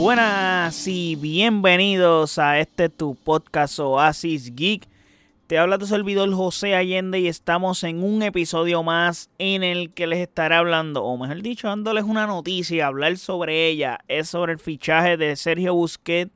Buenas 0.00 0.88
y 0.88 1.14
bienvenidos 1.14 2.38
a 2.38 2.58
este 2.58 2.88
tu 2.88 3.16
podcast 3.16 3.78
Oasis 3.80 4.56
Geek. 4.56 4.88
Te 5.46 5.58
habla 5.58 5.76
tu 5.76 5.84
servidor 5.84 6.32
José 6.32 6.74
Allende 6.74 7.20
y 7.20 7.28
estamos 7.28 7.84
en 7.84 8.02
un 8.02 8.22
episodio 8.22 8.82
más 8.82 9.28
en 9.38 9.62
el 9.62 9.92
que 9.92 10.06
les 10.06 10.20
estaré 10.20 10.54
hablando, 10.54 11.04
o 11.04 11.18
mejor 11.18 11.42
dicho, 11.42 11.68
dándoles 11.68 12.04
una 12.04 12.26
noticia, 12.26 12.86
hablar 12.86 13.18
sobre 13.18 13.68
ella. 13.68 13.98
Es 14.08 14.30
sobre 14.30 14.54
el 14.54 14.58
fichaje 14.58 15.18
de 15.18 15.36
Sergio 15.36 15.74
Busquets 15.74 16.32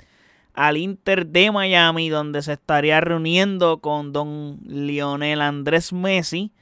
al 0.52 0.76
Inter 0.76 1.26
de 1.26 1.50
Miami, 1.50 2.10
donde 2.10 2.42
se 2.42 2.52
estaría 2.52 3.00
reuniendo 3.00 3.78
con 3.78 4.12
don 4.12 4.58
Lionel 4.66 5.40
Andrés 5.40 5.90
Messi 5.90 6.52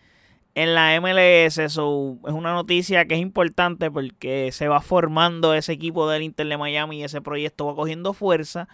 en 0.55 0.75
la 0.75 1.01
MLS. 1.01 1.59
Eso 1.59 2.19
es 2.27 2.33
una 2.33 2.53
noticia 2.53 3.07
que 3.07 3.15
es 3.15 3.21
importante 3.21 3.91
porque 3.91 4.51
se 4.53 4.69
va 4.69 4.81
formando 4.81 5.55
ese 5.55 5.73
equipo 5.73 6.09
del 6.09 6.23
Inter 6.23 6.47
de 6.47 6.57
Miami 6.57 7.01
y 7.01 7.05
ese 7.05 7.21
proyecto 7.21 7.67
va 7.67 7.75
cogiendo 7.75 8.13
fuerza. 8.13 8.69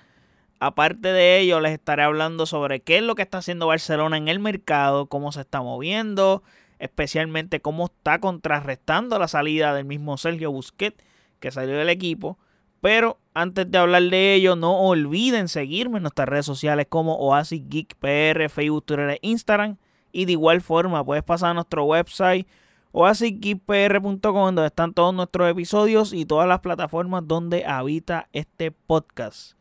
Aparte 0.61 1.13
de 1.13 1.39
ello, 1.39 1.61
les 1.61 1.73
estaré 1.73 2.03
hablando 2.03 2.45
sobre 2.45 2.81
qué 2.81 2.97
es 2.99 3.03
lo 3.03 3.15
que 3.15 3.23
está 3.23 3.39
haciendo 3.39 3.69
Barcelona 3.69 4.17
en 4.17 4.27
el 4.29 4.41
mercado, 4.41 5.07
cómo 5.07 5.31
se 5.31 5.43
está 5.43 5.63
moviendo, 5.63 6.43
especialmente 6.81 7.61
cómo 7.61 7.87
está 7.87 8.19
contrarrestando 8.19 9.19
la 9.21 9.29
salida 9.29 9.73
del 9.73 9.85
mismo 9.85 10.17
Sergio 10.17 10.51
Busquets, 10.51 11.03
que 11.39 11.53
salió 11.53 11.77
del 11.77 11.91
equipo. 11.91 12.39
Pero 12.81 13.19
antes 13.35 13.71
de 13.71 13.79
hablar 13.79 14.03
de 14.03 14.35
ello, 14.35 14.57
no 14.57 14.81
olviden 14.81 15.49
seguirme 15.49 15.99
en 15.99 16.03
nuestras 16.03 16.29
redes 16.29 16.47
sociales 16.47 16.87
como 16.89 17.17
Oasis 17.17 17.63
Geek 17.69 17.95
PR, 17.97 18.49
Facebook, 18.49 18.85
Twitter 18.85 19.11
e 19.11 19.19
Instagram. 19.23 19.77
Y 20.13 20.25
de 20.25 20.33
igual 20.33 20.61
forma, 20.61 21.05
puedes 21.05 21.25
pasar 21.25 21.51
a 21.51 21.55
nuestro 21.55 21.85
website 21.85 22.47
oasisgeekpr.com, 22.93 24.21
donde 24.23 24.67
están 24.67 24.95
todos 24.95 25.15
nuestros 25.15 25.51
episodios 25.51 26.13
y 26.13 26.25
todas 26.25 26.49
las 26.49 26.61
plataformas 26.61 27.27
donde 27.27 27.65
habita 27.65 28.29
este 28.33 28.71
podcast. 28.71 29.53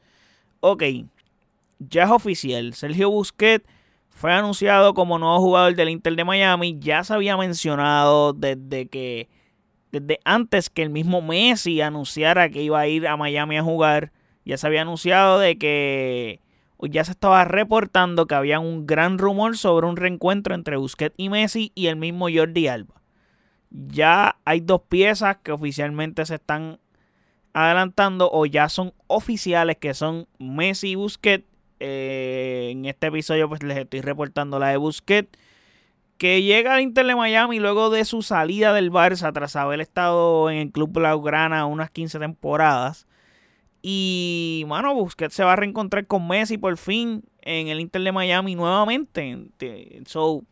Ok, 0.59 0.83
ya 1.79 2.03
es 2.03 2.09
oficial. 2.09 2.73
Sergio 2.73 3.09
Busquets 3.09 3.65
fue 4.09 4.33
anunciado 4.33 4.93
como 4.93 5.19
nuevo 5.19 5.39
jugador 5.39 5.75
del 5.75 5.89
Inter 5.89 6.15
de 6.15 6.23
Miami. 6.23 6.77
Ya 6.79 7.03
se 7.03 7.13
había 7.13 7.37
mencionado 7.37 8.33
desde 8.33 8.87
que. 8.87 9.29
Desde 9.91 10.19
antes 10.25 10.69
que 10.69 10.83
el 10.83 10.89
mismo 10.89 11.21
Messi 11.21 11.79
anunciara 11.81 12.49
que 12.49 12.61
iba 12.61 12.79
a 12.79 12.87
ir 12.87 13.07
a 13.07 13.15
Miami 13.15 13.57
a 13.57 13.63
jugar. 13.63 14.11
Ya 14.43 14.57
se 14.57 14.67
había 14.67 14.81
anunciado 14.81 15.39
de 15.39 15.57
que. 15.57 16.41
Ya 16.79 17.03
se 17.03 17.11
estaba 17.11 17.43
reportando 17.45 18.27
que 18.27 18.35
había 18.35 18.59
un 18.59 18.85
gran 18.85 19.17
rumor 19.17 19.57
sobre 19.57 19.87
un 19.87 19.97
reencuentro 19.97 20.53
entre 20.53 20.77
Busquets 20.77 21.15
y 21.17 21.29
Messi 21.29 21.71
y 21.73 21.87
el 21.87 21.95
mismo 21.95 22.27
Jordi 22.33 22.67
Alba. 22.67 23.01
Ya 23.69 24.37
hay 24.45 24.59
dos 24.59 24.81
piezas 24.87 25.37
que 25.37 25.51
oficialmente 25.51 26.25
se 26.25 26.35
están 26.35 26.79
adelantando 27.53 28.29
o 28.31 28.45
ya 28.45 28.69
son 28.69 28.93
oficiales 29.07 29.77
que 29.77 29.93
son 29.93 30.27
Messi 30.37 30.89
y 30.89 30.95
Busquets. 30.95 31.45
Eh, 31.79 32.69
en 32.71 32.85
este 32.85 33.07
episodio 33.07 33.47
pues 33.49 33.61
les 33.61 33.77
estoy 33.77 34.01
reportando 34.01 34.57
la 34.57 34.69
de 34.69 34.77
Busquets 34.77 35.29
que 36.17 36.41
llega 36.41 36.73
al 36.73 36.81
Inter 36.81 37.05
de 37.05 37.15
Miami 37.15 37.59
luego 37.59 37.89
de 37.89 38.03
su 38.05 38.21
salida 38.21 38.73
del 38.73 38.91
Barça 38.91 39.31
tras 39.33 39.55
haber 39.55 39.81
estado 39.81 40.49
en 40.49 40.57
el 40.57 40.71
club 40.71 40.91
Blaugrana 40.93 41.65
unas 41.65 41.91
15 41.91 42.19
temporadas. 42.19 43.06
Y, 43.89 44.65
mano, 44.67 44.93
Busquets 44.93 45.33
se 45.33 45.45
va 45.45 45.53
a 45.53 45.55
reencontrar 45.55 46.05
con 46.07 46.27
Messi 46.27 46.57
por 46.57 46.75
fin 46.75 47.23
en 47.41 47.69
el 47.69 47.79
Inter 47.79 48.01
de 48.01 48.11
Miami 48.11 48.53
nuevamente. 48.53 49.47
So, 50.07 50.43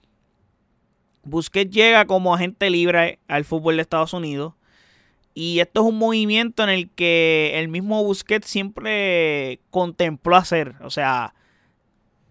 Busquets 1.24 1.70
llega 1.70 2.06
como 2.06 2.34
agente 2.34 2.70
libre 2.70 3.20
al 3.28 3.44
fútbol 3.44 3.76
de 3.76 3.82
Estados 3.82 4.14
Unidos. 4.14 4.54
Y 5.34 5.60
esto 5.60 5.82
es 5.82 5.88
un 5.88 5.98
movimiento 5.98 6.64
en 6.64 6.70
el 6.70 6.90
que 6.92 7.52
el 7.56 7.68
mismo 7.68 8.02
Busquets 8.06 8.48
siempre 8.48 9.60
contempló 9.70 10.38
hacer. 10.38 10.76
O 10.82 10.90
sea, 10.90 11.34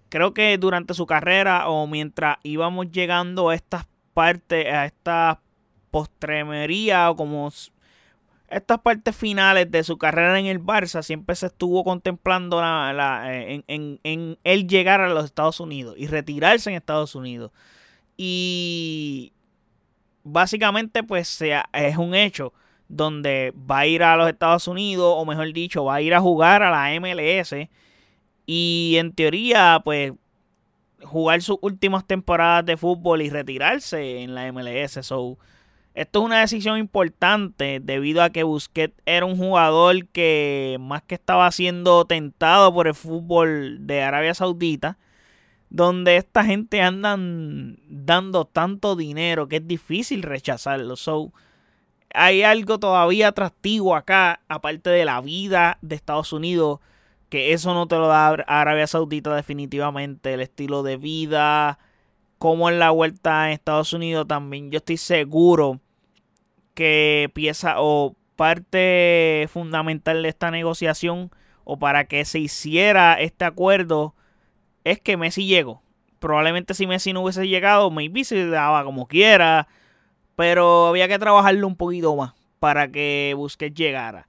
creo 0.09 0.32
que 0.32 0.56
durante 0.56 0.94
su 0.94 1.04
carrera 1.04 1.69
o 1.69 1.87
mientras 1.87 2.38
íbamos 2.44 2.91
llegando 2.93 3.50
a 3.50 3.54
estas 3.54 3.87
partes, 4.14 4.72
a 4.72 4.87
estas 4.87 5.37
postremería 5.91 7.10
o 7.10 7.16
como 7.16 7.53
estas 8.49 8.81
partes 8.81 9.16
finales 9.16 9.71
de 9.71 9.84
su 9.84 9.99
carrera 9.99 10.38
en 10.38 10.47
el 10.47 10.60
Barça, 10.60 11.03
siempre 11.03 11.34
se 11.34 11.47
estuvo 11.47 11.84
contemplando 11.84 12.62
en, 12.62 13.65
en, 13.66 14.00
en 14.03 14.38
él 14.44 14.69
llegar 14.69 15.00
a 15.00 15.09
los 15.09 15.25
Estados 15.25 15.60
Unidos 15.60 15.94
y 15.99 16.06
retirarse 16.06 16.71
en 16.71 16.77
Estados 16.77 17.15
Unidos. 17.15 17.50
Y 18.16 19.32
básicamente 20.22 21.03
pues 21.03 21.41
es 21.72 21.97
un 21.97 22.15
hecho 22.15 22.53
donde 22.88 23.53
va 23.71 23.81
a 23.81 23.87
ir 23.87 24.03
a 24.03 24.16
los 24.16 24.28
Estados 24.28 24.69
Unidos, 24.69 25.15
o 25.16 25.25
mejor 25.25 25.53
dicho, 25.53 25.84
va 25.84 25.97
a 25.97 26.03
ir 26.03 26.15
a 26.15 26.21
jugar 26.21 26.62
a 26.62 26.71
la 26.71 27.00
MLS. 27.00 27.55
Y 28.47 28.97
en 28.99 29.12
teoría, 29.12 29.81
pues, 29.84 30.12
jugar 31.03 31.43
sus 31.43 31.59
últimas 31.61 32.06
temporadas 32.06 32.66
de 32.66 32.76
fútbol 32.76 33.22
y 33.22 33.31
retirarse 33.31 34.21
en 34.21 34.34
la 34.34 34.50
MLS. 34.53 35.05
So, 35.05 35.38
esto 35.94 36.21
es 36.21 36.25
una 36.25 36.41
decisión 36.41 36.78
importante 36.78 37.81
debido 37.81 38.22
a 38.22 38.31
que 38.31 38.43
Busquets 38.43 39.00
era 39.06 39.27
un 39.27 39.37
jugador 39.37 40.06
que 40.09 40.77
más 40.81 41.03
que 41.03 41.15
estaba 41.15 41.50
siendo 41.53 42.05
tentado 42.05 42.75
por 42.75 42.88
el 42.88 42.94
fútbol 42.94 43.87
de 43.87 44.03
Arabia 44.03 44.34
Saudita, 44.34 44.99
donde 45.71 46.16
esta 46.16 46.44
gente 46.44 46.82
andan 46.82 47.78
dando 47.88 48.44
tanto 48.44 48.97
dinero 48.97 49.49
que 49.49 49.56
es 49.56 49.69
difícil 49.69 50.22
rechazarlo. 50.22 50.97
So, 50.97 51.32
hay 52.12 52.43
algo 52.43 52.78
todavía 52.78 53.28
atractivo 53.28 53.94
acá, 53.94 54.41
aparte 54.49 54.91
de 54.91 55.05
la 55.05 55.21
vida 55.21 55.78
de 55.81 55.94
Estados 55.94 56.32
Unidos, 56.32 56.81
que 57.28 57.53
eso 57.53 57.72
no 57.72 57.87
te 57.87 57.97
lo 57.97 58.09
da 58.09 58.28
Arabia 58.49 58.87
Saudita 58.88 59.34
definitivamente, 59.34 60.34
el 60.34 60.41
estilo 60.41 60.82
de 60.82 60.97
vida, 60.97 61.78
como 62.38 62.69
en 62.69 62.78
la 62.78 62.91
vuelta 62.91 63.47
en 63.47 63.53
Estados 63.53 63.93
Unidos 63.93 64.26
también, 64.28 64.71
yo 64.71 64.78
estoy 64.78 64.97
seguro 64.97 65.81
que 66.74 67.30
pieza 67.34 67.76
o 67.78 68.16
parte 68.36 69.48
fundamental 69.52 70.22
de 70.22 70.28
esta 70.28 70.50
negociación 70.50 71.30
o 71.64 71.78
para 71.78 72.04
que 72.04 72.24
se 72.24 72.40
hiciera 72.40 73.14
este 73.14 73.44
acuerdo 73.44 74.14
es 74.82 75.00
que 75.00 75.16
Messi 75.16 75.46
llegó. 75.46 75.82
Probablemente 76.18 76.74
si 76.74 76.86
Messi 76.86 77.12
no 77.12 77.22
hubiese 77.22 77.48
llegado, 77.48 77.90
maybe 77.90 78.24
se 78.24 78.46
daba 78.46 78.84
como 78.84 79.06
quiera 79.06 79.68
pero 80.36 80.88
había 80.88 81.08
que 81.08 81.18
trabajarlo 81.18 81.66
un 81.66 81.76
poquito 81.76 82.14
más 82.16 82.32
para 82.58 82.88
que 82.90 83.34
Busquets 83.36 83.74
llegara. 83.74 84.28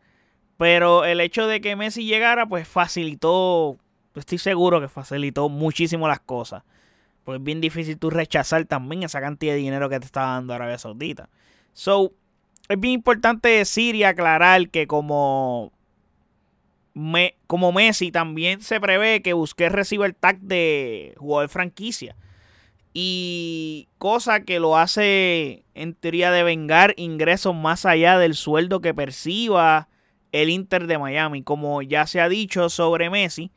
Pero 0.57 1.05
el 1.05 1.19
hecho 1.19 1.47
de 1.47 1.61
que 1.61 1.75
Messi 1.75 2.05
llegara, 2.05 2.45
pues 2.45 2.67
facilitó, 2.67 3.77
estoy 4.13 4.37
seguro 4.37 4.79
que 4.79 4.87
facilitó 4.87 5.49
muchísimo 5.49 6.07
las 6.07 6.19
cosas. 6.19 6.63
Pues 7.23 7.39
es 7.39 7.43
bien 7.43 7.59
difícil 7.59 7.97
tú 7.97 8.09
rechazar 8.09 8.65
también 8.65 9.03
esa 9.03 9.19
cantidad 9.19 9.53
de 9.53 9.59
dinero 9.59 9.89
que 9.89 9.99
te 9.99 10.05
está 10.05 10.21
dando 10.21 10.53
Arabia 10.53 10.77
Saudita. 10.77 11.29
So, 11.73 12.13
es 12.67 12.79
bien 12.79 12.95
importante 12.95 13.49
decir 13.49 13.95
y 13.95 14.03
aclarar 14.03 14.69
que 14.69 14.87
como, 14.87 15.71
como 17.47 17.71
Messi 17.71 18.11
también 18.11 18.61
se 18.61 18.79
prevé 18.79 19.21
que 19.21 19.33
Busquets 19.33 19.71
reciba 19.71 20.05
el 20.05 20.15
tag 20.15 20.39
de 20.39 21.13
jugador 21.17 21.49
franquicia. 21.49 22.15
Y 22.93 23.89
cosa 23.97 24.45
que 24.45 24.59
lo 24.59 24.77
hace 24.77 25.65
en 25.73 25.93
teoría 25.93 26.31
de 26.31 26.43
vengar 26.43 26.93
ingresos 26.97 27.53
más 27.53 27.85
allá 27.85 28.17
del 28.17 28.35
sueldo 28.35 28.79
que 28.79 28.93
perciba 28.93 29.89
el 30.31 30.49
Inter 30.49 30.87
de 30.87 30.97
Miami. 30.97 31.43
Como 31.43 31.81
ya 31.81 32.07
se 32.07 32.21
ha 32.21 32.29
dicho 32.29 32.69
sobre 32.69 33.09
Messi, 33.09 33.51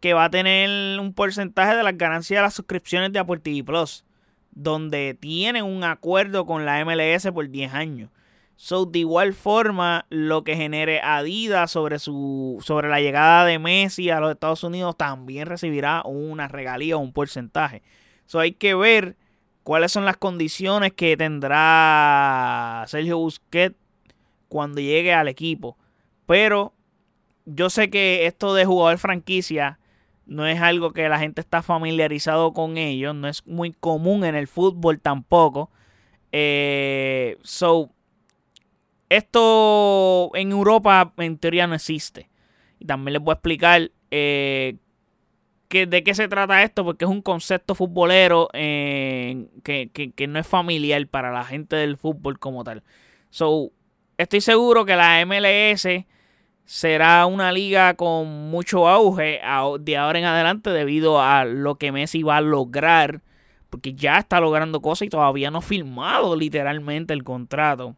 que 0.00 0.14
va 0.14 0.26
a 0.26 0.30
tener 0.30 1.00
un 1.00 1.12
porcentaje 1.12 1.76
de 1.76 1.82
las 1.82 1.98
ganancias 1.98 2.38
de 2.38 2.42
las 2.42 2.54
suscripciones 2.54 3.12
de 3.12 3.18
Apple 3.18 3.40
Plus. 3.64 4.04
Donde 4.52 5.16
tienen 5.18 5.64
un 5.64 5.82
acuerdo 5.82 6.46
con 6.46 6.64
la 6.64 6.84
MLS 6.84 7.28
por 7.32 7.48
10 7.50 7.74
años. 7.74 8.10
So, 8.60 8.86
de 8.86 8.98
igual 8.98 9.34
forma, 9.34 10.06
lo 10.10 10.42
que 10.42 10.56
genere 10.56 11.00
Adidas 11.00 11.70
sobre, 11.70 12.00
su, 12.00 12.58
sobre 12.60 12.88
la 12.88 13.00
llegada 13.00 13.44
de 13.44 13.60
Messi 13.60 14.10
a 14.10 14.18
los 14.18 14.32
Estados 14.32 14.64
Unidos 14.64 14.96
también 14.96 15.46
recibirá 15.46 16.02
una 16.04 16.48
regalía 16.48 16.96
o 16.96 16.98
un 16.98 17.12
porcentaje. 17.12 17.84
So 18.26 18.40
hay 18.40 18.50
que 18.50 18.74
ver 18.74 19.16
cuáles 19.62 19.92
son 19.92 20.04
las 20.04 20.16
condiciones 20.16 20.92
que 20.92 21.16
tendrá 21.16 22.84
Sergio 22.88 23.18
Busquets 23.18 23.76
cuando 24.48 24.80
llegue 24.80 25.14
al 25.14 25.28
equipo. 25.28 25.78
Pero 26.26 26.72
yo 27.46 27.70
sé 27.70 27.90
que 27.90 28.26
esto 28.26 28.54
de 28.54 28.64
jugador 28.64 28.98
franquicia 28.98 29.78
no 30.26 30.48
es 30.48 30.60
algo 30.60 30.92
que 30.92 31.08
la 31.08 31.20
gente 31.20 31.40
está 31.40 31.62
familiarizado 31.62 32.52
con 32.52 32.76
ellos. 32.76 33.14
No 33.14 33.28
es 33.28 33.46
muy 33.46 33.70
común 33.70 34.24
en 34.24 34.34
el 34.34 34.48
fútbol 34.48 34.98
tampoco. 34.98 35.70
Eh, 36.32 37.38
so, 37.44 37.92
esto 39.08 40.30
en 40.34 40.50
Europa 40.50 41.12
en 41.16 41.38
teoría 41.38 41.66
no 41.66 41.74
existe. 41.74 42.28
Y 42.78 42.84
también 42.84 43.14
les 43.14 43.22
voy 43.22 43.32
a 43.32 43.34
explicar 43.34 43.90
eh, 44.10 44.76
de 45.70 46.02
qué 46.02 46.14
se 46.14 46.28
trata 46.28 46.62
esto, 46.62 46.84
porque 46.84 47.04
es 47.04 47.10
un 47.10 47.22
concepto 47.22 47.74
futbolero 47.74 48.48
eh, 48.52 49.46
que, 49.62 50.26
no 50.28 50.38
es 50.38 50.46
familiar 50.46 51.06
para 51.08 51.32
la 51.32 51.44
gente 51.44 51.76
del 51.76 51.96
fútbol 51.96 52.38
como 52.38 52.64
tal. 52.64 52.82
So, 53.30 53.70
estoy 54.16 54.40
seguro 54.40 54.84
que 54.84 54.96
la 54.96 55.24
MLS 55.26 55.86
será 56.64 57.26
una 57.26 57.52
liga 57.52 57.94
con 57.94 58.50
mucho 58.50 58.88
auge 58.88 59.40
de 59.80 59.96
ahora 59.96 60.18
en 60.18 60.24
adelante 60.24 60.70
debido 60.70 61.20
a 61.20 61.44
lo 61.44 61.76
que 61.76 61.92
Messi 61.92 62.22
va 62.22 62.38
a 62.38 62.42
lograr, 62.42 63.22
porque 63.70 63.94
ya 63.94 64.18
está 64.18 64.40
logrando 64.40 64.80
cosas 64.80 65.06
y 65.06 65.10
todavía 65.10 65.50
no 65.50 65.58
ha 65.58 65.62
firmado 65.62 66.36
literalmente 66.36 67.12
el 67.12 67.24
contrato. 67.24 67.96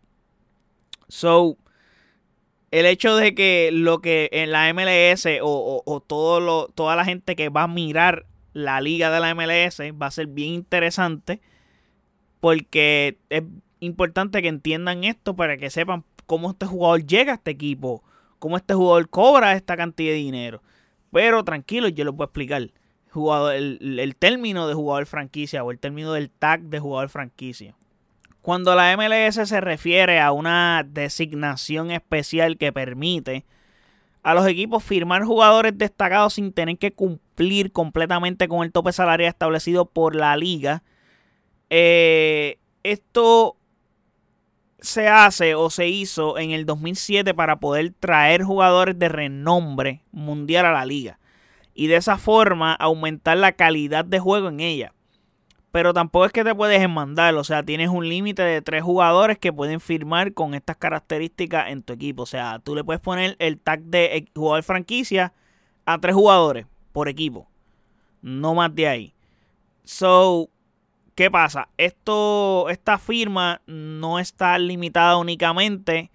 So, 1.11 1.57
el 2.71 2.87
hecho 2.87 3.17
de 3.17 3.35
que 3.35 3.71
lo 3.73 4.01
que 4.01 4.29
en 4.33 4.53
la 4.53 4.73
MLS 4.73 5.27
o, 5.43 6.05
todo 6.07 6.41
lo, 6.41 6.69
toda 6.69 6.97
la 6.97 7.05
gente 7.05 7.37
que 7.37 7.49
va 7.49 7.65
a 7.65 7.69
mirar 7.69 8.27
la 8.53 8.81
liga 8.81 9.11
de 9.11 9.21
la 9.21 9.35
MLS 9.35 9.81
va 10.01 10.07
a 10.07 10.11
ser 10.11 10.27
bien 10.27 10.55
interesante 10.55 11.41
porque 12.41 13.19
es 13.29 13.43
importante 13.81 14.43
que 14.43 14.49
entiendan 14.49 15.05
esto 15.05 15.37
para 15.37 15.57
que 15.57 15.71
sepan 15.71 16.05
cómo 16.27 16.51
este 16.51 16.67
jugador 16.67 17.05
llega 17.05 17.33
a 17.33 17.37
este 17.37 17.51
equipo 17.51 18.03
cómo 18.41 18.57
este 18.57 18.75
jugador 18.75 19.09
cobra 19.09 19.53
esta 19.53 19.77
cantidad 19.77 20.11
de 20.11 20.17
dinero. 20.17 20.63
Pero 21.13 21.45
tranquilo, 21.45 21.87
yo 21.87 22.05
les 22.05 22.13
voy 22.13 22.25
a 22.25 22.27
explicar. 22.27 22.71
Jugador, 23.13 23.55
el, 23.55 24.17
término 24.19 24.69
de 24.69 24.75
jugador 24.75 25.07
franquicia 25.07 25.65
o 25.65 25.71
el 25.71 25.79
término 25.79 26.13
del 26.13 26.31
tag 26.31 26.63
de 26.63 26.79
jugador 26.81 27.09
franquicia. 27.09 27.77
Cuando 28.43 28.75
la 28.75 28.97
MLS 28.97 29.49
se 29.49 29.61
refiere 29.61 30.21
a 30.21 30.33
una 30.33 30.85
designación 30.89 31.91
especial 31.91 32.57
que 32.57 32.73
permite 32.73 33.45
a 34.23 34.35
los 34.35 34.47
equipos 34.47 34.83
firmar 34.85 35.25
jugadores 35.25 35.77
destacados 35.77 36.35
sin 36.35 36.53
tener 36.53 36.79
que 36.79 36.93
cumplir 36.93 37.73
completamente 37.73 38.49
con 38.49 38.65
el 38.65 38.73
tope 38.73 38.93
salarial 38.93 39.31
establecido 39.31 39.87
por 39.87 40.15
la 40.15 40.37
liga, 40.37 40.83
eh, 41.71 42.59
esto 42.83 43.57
se 44.81 45.09
hace 45.09 45.55
o 45.55 45.71
se 45.71 45.89
hizo 45.89 46.39
en 46.39 46.51
el 46.51 46.67
2007 46.67 47.35
para 47.35 47.61
poder 47.61 47.93
traer 47.99 48.43
jugadores 48.43 48.99
de 48.99 49.09
renombre 49.09 50.03
mundial 50.11 50.67
a 50.67 50.73
la 50.73 50.85
liga 50.85 51.19
y 51.75 51.87
de 51.87 51.97
esa 51.97 52.19
forma 52.19 52.75
aumentar 52.75 53.37
la 53.37 53.53
calidad 53.53 54.05
de 54.05 54.19
juego 54.19 54.49
en 54.49 54.61
ella. 54.61 54.93
Pero 55.73 55.95
tampoco 55.95 56.25
es 56.27 56.33
que 56.33 56.43
te 56.43 56.55
puedes 56.55 56.89
mandar, 56.89 57.35
o 57.37 57.45
sea, 57.45 57.63
tienes 57.63 57.89
un 57.89 58.09
límite 58.09 58.43
de 58.43 58.61
tres 58.61 58.83
jugadores 58.83 59.39
que 59.39 59.53
pueden 59.53 59.81
firmar 59.81 60.35
con 60.35 60.55
estas 60.55 60.77
características 60.77 61.71
en 61.71 61.83
tu 61.83 61.93
equipo. 61.93 62.25
O 62.25 62.27
sea, 62.27 62.59
tú 62.59 62.75
le 62.75 62.83
puedes 62.83 63.01
poner 63.01 63.37
el 63.39 63.59
tag 63.59 63.83
de 63.83 64.29
jugador 64.35 64.65
franquicia 64.65 65.33
a 65.87 65.99
tres 65.99 66.15
jugadores 66.15 66.67
por 66.93 67.09
equipo, 67.09 67.49
no 68.21 68.55
más 68.55 68.75
de 68.75 68.89
ahí. 68.89 69.15
So, 69.85 70.51
¿Qué 71.21 71.31
pasa? 71.31 71.69
Esto, 71.77 72.71
esta 72.71 72.97
firma 72.97 73.61
no 73.67 74.19
está 74.19 74.59
limitada 74.59 75.19
únicamente 75.19 76.11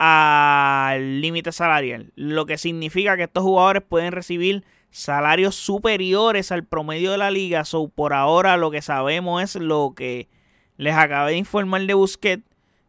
al 0.00 1.20
límite 1.20 1.52
salarial, 1.52 2.12
lo 2.16 2.44
que 2.44 2.58
significa 2.58 3.16
que 3.16 3.22
estos 3.22 3.44
jugadores 3.44 3.84
pueden 3.88 4.10
recibir 4.10 4.64
salarios 4.90 5.54
superiores 5.54 6.52
al 6.52 6.64
promedio 6.64 7.12
de 7.12 7.18
la 7.18 7.30
liga. 7.30 7.64
So, 7.64 7.88
por 7.88 8.12
ahora 8.12 8.56
lo 8.56 8.70
que 8.70 8.82
sabemos 8.82 9.42
es 9.42 9.62
lo 9.62 9.94
que 9.96 10.28
les 10.76 10.94
acabé 10.94 11.32
de 11.32 11.38
informar 11.38 11.82
de 11.82 11.94
Busquets, 11.94 12.44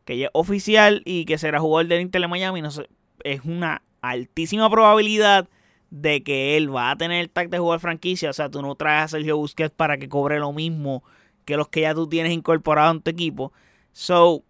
que 0.06 0.18
ya 0.18 0.26
es 0.28 0.32
oficial 0.34 1.02
y 1.06 1.26
que 1.26 1.38
será 1.38 1.60
jugador 1.60 1.88
del 1.88 2.02
Inter 2.02 2.22
de 2.22 2.28
Miami. 2.28 2.62
No 2.62 2.72
sé, 2.72 2.88
es 3.24 3.42
una 3.44 3.82
altísima 4.02 4.70
probabilidad 4.70 5.48
de 5.90 6.24
que 6.24 6.58
él 6.58 6.74
va 6.74 6.92
a 6.92 6.98
tener 6.98 7.22
el 7.22 7.30
tag 7.30 7.50
de 7.50 7.60
jugar 7.60 7.80
franquicia. 7.80 8.30
O 8.30 8.34
sea, 8.34 8.50
tú 8.50 8.62
no 8.62 8.76
traes 8.76 9.06
a 9.06 9.08
Sergio 9.10 9.38
Busquets 9.38 9.74
para 9.76 9.98
que 9.98 10.10
cobre 10.10 10.40
lo 10.40 10.54
mismo 10.54 11.04
que 11.46 11.56
los 11.56 11.70
que 11.70 11.82
ya 11.82 11.96
tú 11.96 12.08
tienes 12.08 12.34
incorporado 12.34 12.92
en 12.92 13.02
tu 13.02 13.10
equipo. 13.10 13.54
So, 13.94 14.44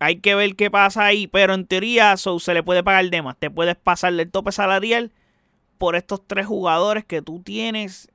hay 0.00 0.16
que 0.16 0.34
ver 0.34 0.56
qué 0.56 0.70
pasa 0.70 1.04
ahí, 1.04 1.26
pero 1.28 1.54
en 1.54 1.66
teoría 1.66 2.16
so, 2.16 2.40
se 2.40 2.52
le 2.52 2.62
puede 2.62 2.82
pagar 2.82 3.08
de 3.10 3.22
más. 3.22 3.36
Te 3.38 3.50
puedes 3.50 3.76
pasar 3.76 4.12
del 4.14 4.30
tope 4.30 4.50
salarial 4.50 5.12
por 5.80 5.96
estos 5.96 6.20
tres 6.26 6.46
jugadores 6.46 7.06
que 7.06 7.22
tú 7.22 7.40
tienes 7.40 8.10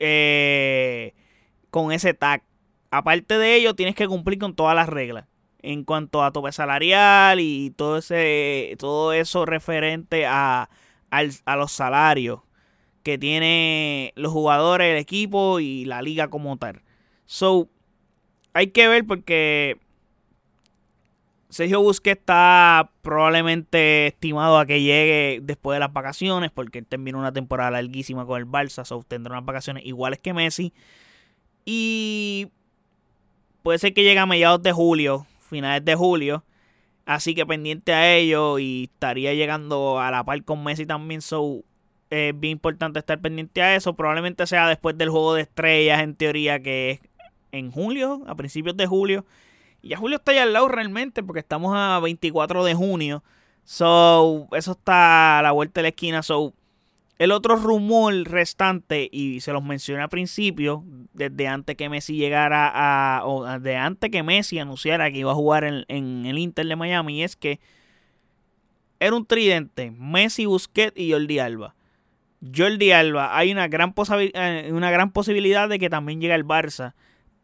eh, 0.00 1.14
con 1.70 1.92
ese 1.92 2.14
tag. 2.14 2.42
Aparte 2.90 3.38
de 3.38 3.54
ello, 3.54 3.74
tienes 3.74 3.94
que 3.94 4.08
cumplir 4.08 4.40
con 4.40 4.56
todas 4.56 4.74
las 4.74 4.88
reglas 4.88 5.26
en 5.62 5.84
cuanto 5.84 6.24
a 6.24 6.32
tope 6.32 6.50
salarial 6.50 7.38
y 7.38 7.70
todo 7.70 7.98
ese 7.98 8.74
todo 8.80 9.12
eso 9.12 9.46
referente 9.46 10.26
a, 10.26 10.68
a 11.10 11.56
los 11.56 11.70
salarios 11.70 12.40
que 13.04 13.18
tiene 13.18 14.12
los 14.16 14.32
jugadores, 14.32 14.90
el 14.90 14.96
equipo 14.96 15.60
y 15.60 15.84
la 15.84 16.02
liga 16.02 16.26
como 16.26 16.56
tal. 16.56 16.82
So, 17.24 17.68
hay 18.52 18.68
que 18.72 18.88
ver 18.88 19.06
porque 19.06 19.78
Sergio 21.54 21.80
Busquets 21.80 22.18
está 22.18 22.90
probablemente 23.00 24.08
estimado 24.08 24.58
a 24.58 24.66
que 24.66 24.82
llegue 24.82 25.38
después 25.40 25.76
de 25.76 25.78
las 25.78 25.92
vacaciones, 25.92 26.50
porque 26.50 26.80
él 26.80 26.84
terminó 26.84 27.20
una 27.20 27.32
temporada 27.32 27.70
larguísima 27.70 28.26
con 28.26 28.40
el 28.40 28.46
Barça, 28.48 28.84
so 28.84 29.04
tendrá 29.06 29.34
unas 29.34 29.44
vacaciones 29.44 29.86
iguales 29.86 30.18
que 30.18 30.34
Messi. 30.34 30.72
Y 31.64 32.48
puede 33.62 33.78
ser 33.78 33.94
que 33.94 34.02
llegue 34.02 34.18
a 34.18 34.26
mediados 34.26 34.64
de 34.64 34.72
julio, 34.72 35.28
finales 35.48 35.84
de 35.84 35.94
julio. 35.94 36.42
Así 37.06 37.36
que 37.36 37.46
pendiente 37.46 37.92
a 37.92 38.16
ello 38.16 38.58
y 38.58 38.90
estaría 38.92 39.32
llegando 39.32 40.00
a 40.00 40.10
la 40.10 40.24
par 40.24 40.42
con 40.42 40.64
Messi 40.64 40.86
también. 40.86 41.22
So, 41.22 41.62
es 42.10 42.36
bien 42.36 42.50
importante 42.50 42.98
estar 42.98 43.20
pendiente 43.20 43.62
a 43.62 43.76
eso. 43.76 43.94
Probablemente 43.94 44.44
sea 44.48 44.66
después 44.66 44.98
del 44.98 45.10
juego 45.10 45.34
de 45.34 45.42
estrellas, 45.42 46.02
en 46.02 46.16
teoría, 46.16 46.60
que 46.60 46.90
es 46.90 47.00
en 47.52 47.70
julio, 47.70 48.24
a 48.26 48.34
principios 48.34 48.76
de 48.76 48.88
julio. 48.88 49.24
Y 49.84 49.88
ya 49.88 49.98
julio 49.98 50.16
está 50.16 50.32
ya 50.32 50.44
al 50.44 50.54
lado 50.54 50.66
realmente 50.68 51.22
porque 51.22 51.40
estamos 51.40 51.74
a 51.76 52.00
24 52.00 52.64
de 52.64 52.74
junio. 52.74 53.22
So, 53.64 54.48
eso 54.52 54.72
está 54.72 55.40
a 55.40 55.42
la 55.42 55.52
vuelta 55.52 55.80
de 55.80 55.82
la 55.82 55.88
esquina. 55.88 56.22
So, 56.22 56.54
el 57.18 57.30
otro 57.30 57.56
rumor 57.56 58.14
restante, 58.24 59.10
y 59.12 59.40
se 59.40 59.52
los 59.52 59.62
mencioné 59.62 60.02
al 60.02 60.08
principio, 60.08 60.84
desde 61.12 61.48
antes 61.48 61.76
que 61.76 61.90
Messi 61.90 62.16
llegara 62.16 62.72
a. 62.72 63.26
o 63.26 63.44
desde 63.44 63.76
antes 63.76 64.10
que 64.10 64.22
Messi 64.22 64.58
anunciara 64.58 65.10
que 65.12 65.18
iba 65.18 65.32
a 65.32 65.34
jugar 65.34 65.64
en, 65.64 65.84
en 65.88 66.24
el 66.24 66.38
Inter 66.38 66.66
de 66.66 66.76
Miami, 66.76 67.22
es 67.22 67.36
que 67.36 67.60
era 69.00 69.14
un 69.14 69.26
tridente: 69.26 69.90
Messi, 69.90 70.46
Busquets 70.46 70.98
y 70.98 71.12
Jordi 71.12 71.40
Alba. 71.40 71.74
Jordi 72.56 72.90
Alba, 72.90 73.36
hay 73.36 73.52
una 73.52 73.68
gran, 73.68 73.92
eh, 74.18 74.70
una 74.72 74.90
gran 74.90 75.10
posibilidad 75.10 75.68
de 75.68 75.78
que 75.78 75.90
también 75.90 76.22
llegue 76.22 76.32
al 76.32 76.46
Barça. 76.46 76.94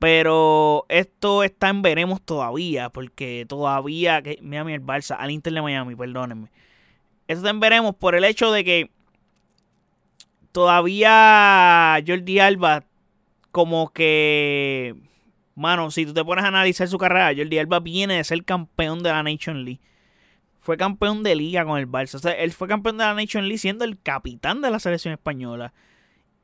Pero 0.01 0.87
esto 0.89 1.45
está 1.45 1.69
en 1.69 1.83
veremos 1.83 2.23
todavía, 2.23 2.89
porque 2.89 3.45
todavía, 3.47 4.23
que 4.23 4.39
Miami 4.41 4.73
el 4.73 4.83
Barça, 4.83 5.15
al 5.19 5.31
Inter 5.31 5.53
de 5.53 5.61
Miami, 5.61 5.95
perdónenme. 5.95 6.49
Esto 7.29 7.41
está 7.41 7.51
en 7.51 7.61
veremos 7.61 7.95
por 7.95 8.15
el 8.15 8.25
hecho 8.25 8.51
de 8.51 8.65
que 8.65 8.91
todavía 10.53 12.03
Jordi 12.07 12.39
Alba, 12.39 12.85
como 13.53 13.91
que, 13.93 14.97
mano, 15.55 15.91
si 15.91 16.07
tú 16.07 16.15
te 16.15 16.25
pones 16.25 16.47
a 16.47 16.49
analizar 16.49 16.89
su 16.89 16.97
carrera, 16.97 17.35
Jordi 17.37 17.59
Alba 17.59 17.81
viene 17.81 18.15
de 18.17 18.25
ser 18.25 18.43
campeón 18.43 19.03
de 19.03 19.11
la 19.11 19.23
Nation 19.23 19.67
League. 19.67 19.81
Fue 20.61 20.79
campeón 20.79 21.23
de 21.23 21.35
liga 21.35 21.67
con 21.67 21.79
el 21.79 21.87
Barça. 21.87 22.15
O 22.15 22.21
sea, 22.21 22.33
él 22.33 22.53
fue 22.53 22.69
campeón 22.69 22.97
de 22.97 23.05
la 23.05 23.13
Nation 23.13 23.45
League 23.45 23.59
siendo 23.59 23.85
el 23.85 24.01
capitán 24.01 24.63
de 24.63 24.71
la 24.71 24.79
selección 24.79 25.13
española. 25.13 25.75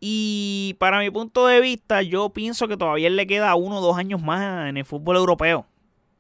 Y 0.01 0.77
para 0.79 1.01
mi 1.01 1.11
punto 1.11 1.47
de 1.47 1.61
vista, 1.61 2.03
yo 2.03 2.31
pienso 2.31 2.69
que 2.69 2.77
todavía 2.77 3.09
él 3.09 3.17
le 3.17 3.27
queda 3.27 3.55
uno 3.55 3.79
o 3.79 3.81
dos 3.81 3.97
años 3.97 4.23
más 4.23 4.69
en 4.69 4.77
el 4.77 4.85
fútbol 4.85 5.17
europeo 5.17 5.67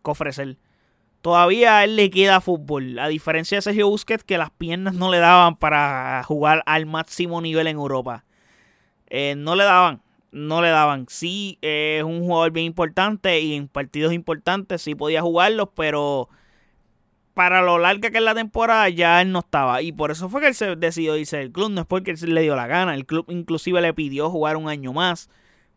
que 0.04 0.10
ofrecer. 0.10 0.56
Todavía 1.20 1.82
él 1.84 1.96
le 1.96 2.10
queda 2.10 2.40
fútbol. 2.40 2.98
A 2.98 3.08
diferencia 3.08 3.58
de 3.58 3.62
Sergio 3.62 3.88
Busquets, 3.88 4.24
que 4.24 4.38
las 4.38 4.50
piernas 4.50 4.94
no 4.94 5.10
le 5.10 5.18
daban 5.18 5.56
para 5.56 6.22
jugar 6.24 6.62
al 6.66 6.86
máximo 6.86 7.40
nivel 7.40 7.66
en 7.66 7.76
Europa. 7.76 8.24
Eh, 9.08 9.34
no 9.36 9.56
le 9.56 9.64
daban. 9.64 10.02
No 10.30 10.62
le 10.62 10.68
daban. 10.68 11.06
Sí, 11.08 11.58
es 11.62 12.04
un 12.04 12.20
jugador 12.20 12.52
bien 12.52 12.66
importante 12.66 13.40
y 13.40 13.54
en 13.54 13.68
partidos 13.68 14.12
importantes 14.12 14.82
sí 14.82 14.94
podía 14.94 15.22
jugarlos, 15.22 15.68
pero 15.74 16.28
para 17.36 17.60
lo 17.60 17.76
larga 17.76 18.10
que 18.10 18.16
es 18.16 18.24
la 18.24 18.34
temporada 18.34 18.88
ya 18.88 19.20
él 19.20 19.30
no 19.30 19.40
estaba. 19.40 19.82
Y 19.82 19.92
por 19.92 20.10
eso 20.10 20.30
fue 20.30 20.40
que 20.40 20.46
él 20.46 20.54
se 20.54 20.74
decidió 20.74 21.18
irse 21.18 21.36
del 21.36 21.52
club. 21.52 21.70
No 21.70 21.82
es 21.82 21.86
porque 21.86 22.12
él 22.12 22.34
le 22.34 22.40
dio 22.40 22.56
la 22.56 22.66
gana. 22.66 22.94
El 22.94 23.04
club 23.04 23.26
inclusive 23.28 23.82
le 23.82 23.92
pidió 23.92 24.30
jugar 24.30 24.56
un 24.56 24.70
año 24.70 24.94
más. 24.94 25.28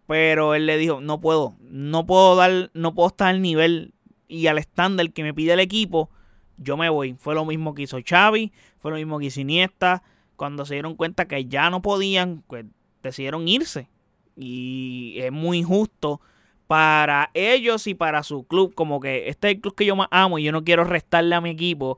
Pero 0.07 0.55
él 0.55 0.65
le 0.65 0.77
dijo, 0.77 1.01
no 1.01 1.19
puedo. 1.19 1.57
No 1.59 2.05
puedo 2.05 2.37
dar, 2.37 2.71
no 2.73 2.95
puedo 2.95 3.09
estar 3.09 3.27
al 3.27 3.41
nivel 3.41 3.93
y 4.29 4.47
al 4.47 4.57
estándar 4.57 5.11
que 5.11 5.21
me 5.21 5.33
pide 5.33 5.51
el 5.51 5.59
equipo. 5.59 6.09
Yo 6.55 6.77
me 6.77 6.87
voy. 6.87 7.15
Fue 7.19 7.35
lo 7.35 7.43
mismo 7.43 7.73
que 7.73 7.81
hizo 7.81 7.97
Xavi. 8.07 8.53
Fue 8.77 8.91
lo 8.91 8.95
mismo 8.95 9.19
que 9.19 9.25
hizo 9.25 9.41
Iniesta. 9.41 10.01
Cuando 10.37 10.65
se 10.65 10.75
dieron 10.75 10.95
cuenta 10.95 11.27
que 11.27 11.43
ya 11.43 11.69
no 11.69 11.81
podían, 11.81 12.41
pues 12.47 12.67
decidieron 13.03 13.49
irse. 13.49 13.89
Y 14.37 15.15
es 15.17 15.33
muy 15.33 15.57
injusto 15.57 16.21
para 16.69 17.31
ellos 17.33 17.87
y 17.87 17.95
para 17.95 18.21
su 18.21 18.43
club. 18.45 18.75
Como 18.75 18.99
que 18.99 19.27
este 19.27 19.47
es 19.47 19.55
el 19.55 19.61
club 19.61 19.73
que 19.73 19.87
yo 19.87 19.95
más 19.95 20.07
amo 20.11 20.37
y 20.37 20.43
yo 20.43 20.51
no 20.51 20.63
quiero 20.63 20.83
restarle 20.83 21.33
a 21.33 21.41
mi 21.41 21.49
equipo 21.49 21.97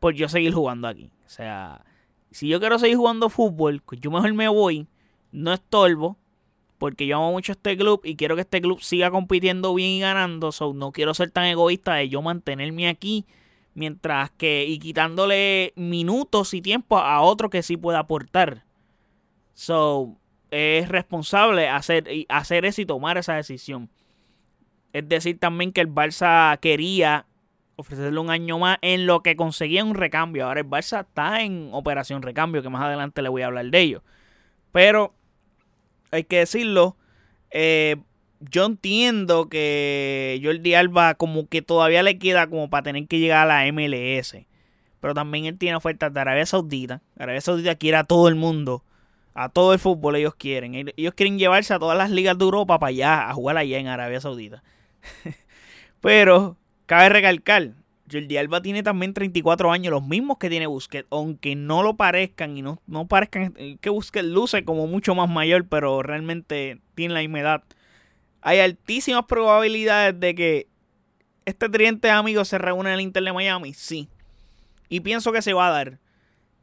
por 0.00 0.14
yo 0.14 0.28
seguir 0.28 0.52
jugando 0.52 0.88
aquí. 0.88 1.12
O 1.24 1.28
sea, 1.28 1.84
si 2.32 2.48
yo 2.48 2.58
quiero 2.58 2.80
seguir 2.80 2.96
jugando 2.96 3.28
fútbol, 3.28 3.80
pues 3.86 4.00
yo 4.00 4.10
mejor 4.10 4.34
me 4.34 4.48
voy, 4.48 4.88
no 5.30 5.52
estorbo, 5.52 6.16
porque 6.78 7.06
yo 7.06 7.18
amo 7.18 7.30
mucho 7.30 7.52
este 7.52 7.76
club 7.76 8.00
y 8.02 8.16
quiero 8.16 8.34
que 8.34 8.40
este 8.40 8.60
club 8.60 8.80
siga 8.80 9.12
compitiendo 9.12 9.72
bien 9.72 9.90
y 9.90 10.00
ganando. 10.00 10.50
So, 10.50 10.74
no 10.74 10.90
quiero 10.90 11.14
ser 11.14 11.30
tan 11.30 11.44
egoísta 11.44 11.94
de 11.94 12.08
yo 12.08 12.20
mantenerme 12.20 12.88
aquí 12.88 13.24
Mientras 13.74 14.32
que, 14.32 14.64
y 14.64 14.80
quitándole 14.80 15.72
minutos 15.76 16.52
y 16.52 16.60
tiempo 16.60 16.98
a 16.98 17.20
otro 17.20 17.50
que 17.50 17.62
sí 17.62 17.76
pueda 17.76 18.00
aportar. 18.00 18.64
So, 19.54 20.16
es 20.50 20.88
responsable 20.88 21.68
hacer, 21.68 22.08
hacer 22.28 22.64
eso 22.64 22.80
y 22.82 22.86
tomar 22.86 23.18
esa 23.18 23.34
decisión. 23.34 23.88
Es 24.92 25.08
decir, 25.08 25.38
también 25.38 25.72
que 25.72 25.80
el 25.80 25.88
Barça 25.88 26.58
quería 26.60 27.26
ofrecerle 27.76 28.18
un 28.18 28.30
año 28.30 28.58
más 28.58 28.78
en 28.82 29.06
lo 29.06 29.22
que 29.22 29.36
conseguía 29.36 29.84
un 29.84 29.94
recambio. 29.94 30.46
Ahora 30.46 30.60
el 30.60 30.66
Barça 30.66 31.02
está 31.02 31.42
en 31.42 31.70
operación 31.72 32.22
recambio, 32.22 32.62
que 32.62 32.68
más 32.68 32.82
adelante 32.82 33.22
le 33.22 33.28
voy 33.28 33.42
a 33.42 33.46
hablar 33.46 33.66
de 33.66 33.80
ello. 33.80 34.02
Pero 34.72 35.14
hay 36.10 36.24
que 36.24 36.38
decirlo, 36.38 36.96
eh, 37.50 37.96
yo 38.40 38.66
entiendo 38.66 39.48
que 39.48 40.40
Jordi 40.42 40.74
Alba 40.74 41.14
como 41.14 41.48
que 41.48 41.62
todavía 41.62 42.02
le 42.02 42.18
queda 42.18 42.48
como 42.48 42.70
para 42.70 42.82
tener 42.82 43.06
que 43.06 43.18
llegar 43.18 43.48
a 43.48 43.64
la 43.64 43.72
MLS. 43.72 44.36
Pero 45.00 45.14
también 45.14 45.44
él 45.44 45.58
tiene 45.58 45.76
ofertas 45.76 46.12
de 46.12 46.20
Arabia 46.20 46.46
Saudita. 46.46 47.02
Arabia 47.18 47.40
Saudita 47.40 47.74
quiere 47.76 47.98
a 47.98 48.04
todo 48.04 48.28
el 48.28 48.34
mundo. 48.34 48.82
A 49.34 49.48
todo 49.48 49.72
el 49.72 49.78
fútbol 49.78 50.16
ellos 50.16 50.34
quieren. 50.34 50.74
Ellos 50.74 51.14
quieren 51.14 51.38
llevarse 51.38 51.72
a 51.72 51.78
todas 51.78 51.96
las 51.96 52.10
ligas 52.10 52.36
de 52.36 52.44
Europa 52.44 52.78
para 52.80 52.90
allá, 52.90 53.30
a 53.30 53.34
jugar 53.34 53.56
allá 53.56 53.78
en 53.78 53.86
Arabia 53.86 54.20
Saudita. 54.20 54.64
Pero 56.00 56.56
cabe 56.86 57.08
recalcar, 57.08 57.72
Jordi 58.10 58.36
Alba 58.36 58.62
tiene 58.62 58.82
también 58.82 59.14
34 59.14 59.70
años, 59.70 59.92
los 59.92 60.06
mismos 60.06 60.38
que 60.38 60.48
tiene 60.48 60.66
Busquets, 60.66 61.08
aunque 61.10 61.54
no 61.54 61.82
lo 61.82 61.96
parezcan 61.96 62.56
y 62.56 62.62
no, 62.62 62.80
no 62.86 63.06
parezcan 63.06 63.54
que 63.80 63.90
Busquets 63.90 64.26
luce 64.26 64.64
como 64.64 64.86
mucho 64.86 65.14
más 65.14 65.28
mayor, 65.28 65.66
pero 65.68 66.02
realmente 66.02 66.80
tiene 66.94 67.14
la 67.14 67.20
misma 67.20 67.40
edad. 67.40 67.64
Hay 68.40 68.60
altísimas 68.60 69.24
probabilidades 69.26 70.18
de 70.18 70.34
que 70.34 70.68
este 71.44 71.68
tridente 71.68 72.08
de 72.08 72.12
amigos 72.12 72.48
se 72.48 72.58
reúne 72.58 72.90
en 72.90 72.94
el 72.94 73.00
Inter 73.00 73.24
de 73.24 73.32
Miami, 73.32 73.74
sí. 73.74 74.08
Y 74.88 75.00
pienso 75.00 75.32
que 75.32 75.42
se 75.42 75.52
va 75.52 75.68
a 75.68 75.70
dar. 75.70 75.98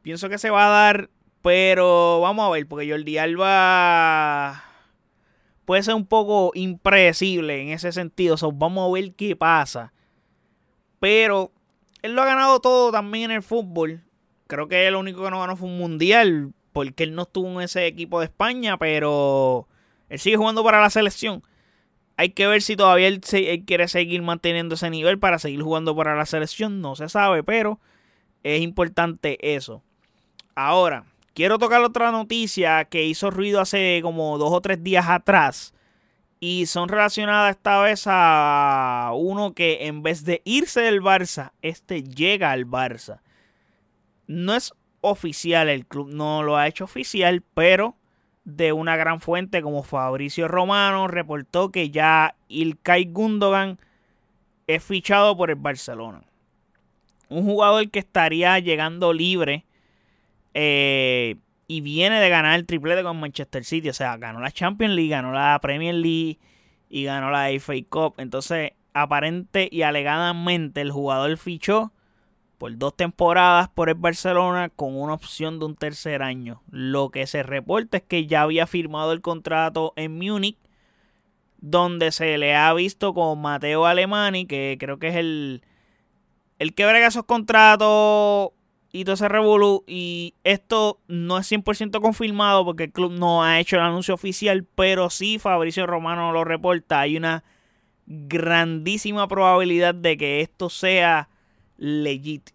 Pienso 0.02 0.28
que 0.28 0.38
se 0.38 0.50
va 0.50 0.66
a 0.66 0.70
dar, 0.70 1.10
pero 1.42 2.20
vamos 2.20 2.46
a 2.46 2.50
ver, 2.50 2.66
porque 2.66 2.90
Jordi 2.90 3.18
Alba 3.18 4.65
puede 5.66 5.82
ser 5.82 5.94
un 5.94 6.06
poco 6.06 6.52
impredecible 6.54 7.60
en 7.60 7.68
ese 7.68 7.92
sentido. 7.92 8.36
vamos 8.52 8.88
a 8.88 8.92
ver 8.94 9.12
qué 9.12 9.36
pasa. 9.36 9.92
Pero 11.00 11.52
él 12.00 12.14
lo 12.14 12.22
ha 12.22 12.26
ganado 12.26 12.60
todo 12.60 12.90
también 12.90 13.30
en 13.30 13.36
el 13.36 13.42
fútbol. 13.42 14.02
Creo 14.46 14.68
que 14.68 14.86
el 14.86 14.94
único 14.94 15.22
que 15.22 15.30
no 15.30 15.40
ganó 15.40 15.56
fue 15.56 15.68
un 15.68 15.76
mundial. 15.76 16.54
Porque 16.72 17.04
él 17.04 17.14
no 17.14 17.22
estuvo 17.22 17.48
en 17.48 17.62
ese 17.62 17.86
equipo 17.86 18.20
de 18.20 18.26
España. 18.26 18.78
Pero 18.78 19.68
él 20.08 20.18
sigue 20.18 20.36
jugando 20.36 20.64
para 20.64 20.80
la 20.80 20.88
selección. 20.88 21.42
Hay 22.16 22.30
que 22.30 22.46
ver 22.46 22.62
si 22.62 22.76
todavía 22.76 23.08
él, 23.08 23.20
quiere 23.20 23.88
seguir 23.88 24.22
manteniendo 24.22 24.76
ese 24.76 24.88
nivel 24.88 25.18
para 25.18 25.38
seguir 25.38 25.62
jugando 25.62 25.94
para 25.94 26.14
la 26.14 26.26
selección. 26.26 26.80
No 26.80 26.94
se 26.94 27.08
sabe, 27.08 27.42
pero 27.42 27.80
es 28.42 28.62
importante 28.62 29.54
eso. 29.54 29.82
Ahora, 30.54 31.04
quiero 31.36 31.58
tocar 31.58 31.82
otra 31.82 32.10
noticia 32.10 32.86
que 32.86 33.04
hizo 33.04 33.30
ruido 33.30 33.60
hace 33.60 34.00
como 34.02 34.38
dos 34.38 34.50
o 34.52 34.60
tres 34.62 34.82
días 34.82 35.06
atrás. 35.06 35.74
Y 36.40 36.64
son 36.64 36.88
relacionadas 36.88 37.56
esta 37.56 37.80
vez 37.82 38.04
a 38.06 39.12
uno 39.14 39.54
que 39.54 39.86
en 39.86 40.02
vez 40.02 40.24
de 40.24 40.40
irse 40.44 40.80
del 40.80 41.02
Barça, 41.02 41.52
este 41.60 42.02
llega 42.02 42.52
al 42.52 42.66
Barça. 42.66 43.20
No 44.26 44.54
es 44.54 44.72
oficial, 45.02 45.68
el 45.68 45.86
club 45.86 46.08
no 46.10 46.42
lo 46.42 46.56
ha 46.56 46.68
hecho 46.68 46.84
oficial, 46.84 47.42
pero 47.54 47.96
de 48.44 48.72
una 48.72 48.96
gran 48.96 49.20
fuente 49.20 49.60
como 49.60 49.82
Fabricio 49.82 50.48
Romano 50.48 51.06
reportó 51.06 51.70
que 51.70 51.90
ya 51.90 52.34
Ilkay 52.48 53.06
Gundogan 53.12 53.78
es 54.66 54.82
fichado 54.82 55.36
por 55.36 55.50
el 55.50 55.56
Barcelona. 55.56 56.22
Un 57.28 57.44
jugador 57.44 57.90
que 57.90 57.98
estaría 57.98 58.58
llegando 58.58 59.12
libre 59.12 59.66
eh, 60.58 61.36
y 61.68 61.82
viene 61.82 62.18
de 62.18 62.30
ganar 62.30 62.58
el 62.58 62.64
triplete 62.64 63.02
con 63.02 63.20
Manchester 63.20 63.62
City. 63.62 63.90
O 63.90 63.92
sea, 63.92 64.16
ganó 64.16 64.40
la 64.40 64.50
Champions 64.50 64.94
League, 64.94 65.10
ganó 65.10 65.30
la 65.30 65.58
Premier 65.60 65.94
League 65.94 66.38
y 66.88 67.04
ganó 67.04 67.30
la 67.30 67.50
FA 67.60 67.74
Cup. 67.90 68.14
Entonces, 68.16 68.72
aparente 68.94 69.68
y 69.70 69.82
alegadamente, 69.82 70.80
el 70.80 70.92
jugador 70.92 71.36
fichó 71.36 71.92
por 72.56 72.78
dos 72.78 72.96
temporadas 72.96 73.68
por 73.68 73.90
el 73.90 73.96
Barcelona 73.96 74.70
con 74.70 74.96
una 74.96 75.12
opción 75.12 75.58
de 75.58 75.66
un 75.66 75.76
tercer 75.76 76.22
año. 76.22 76.62
Lo 76.70 77.10
que 77.10 77.26
se 77.26 77.42
reporta 77.42 77.98
es 77.98 78.02
que 78.04 78.26
ya 78.26 78.40
había 78.40 78.66
firmado 78.66 79.12
el 79.12 79.20
contrato 79.20 79.92
en 79.96 80.16
Múnich, 80.16 80.56
donde 81.58 82.12
se 82.12 82.38
le 82.38 82.56
ha 82.56 82.72
visto 82.72 83.12
con 83.12 83.42
Mateo 83.42 83.84
Alemani, 83.84 84.46
que 84.46 84.78
creo 84.80 84.98
que 84.98 85.08
es 85.08 85.16
el, 85.16 85.62
el 86.58 86.74
que 86.74 86.86
brega 86.86 87.08
esos 87.08 87.24
contratos 87.24 88.52
y 88.96 89.04
todo 89.04 89.14
ese 89.14 89.28
revolú. 89.28 89.84
Y 89.86 90.34
esto 90.42 91.00
no 91.06 91.38
es 91.38 91.50
100% 91.50 92.00
confirmado 92.00 92.64
porque 92.64 92.84
el 92.84 92.92
club 92.92 93.12
no 93.12 93.44
ha 93.44 93.60
hecho 93.60 93.76
el 93.76 93.82
anuncio 93.82 94.14
oficial, 94.14 94.64
pero 94.74 95.10
sí 95.10 95.38
Fabricio 95.38 95.86
Romano 95.86 96.32
lo 96.32 96.44
reporta. 96.44 97.00
Hay 97.00 97.16
una 97.16 97.44
grandísima 98.06 99.28
probabilidad 99.28 99.94
de 99.94 100.16
que 100.16 100.40
esto 100.40 100.70
sea 100.70 101.28
legit. 101.76 102.50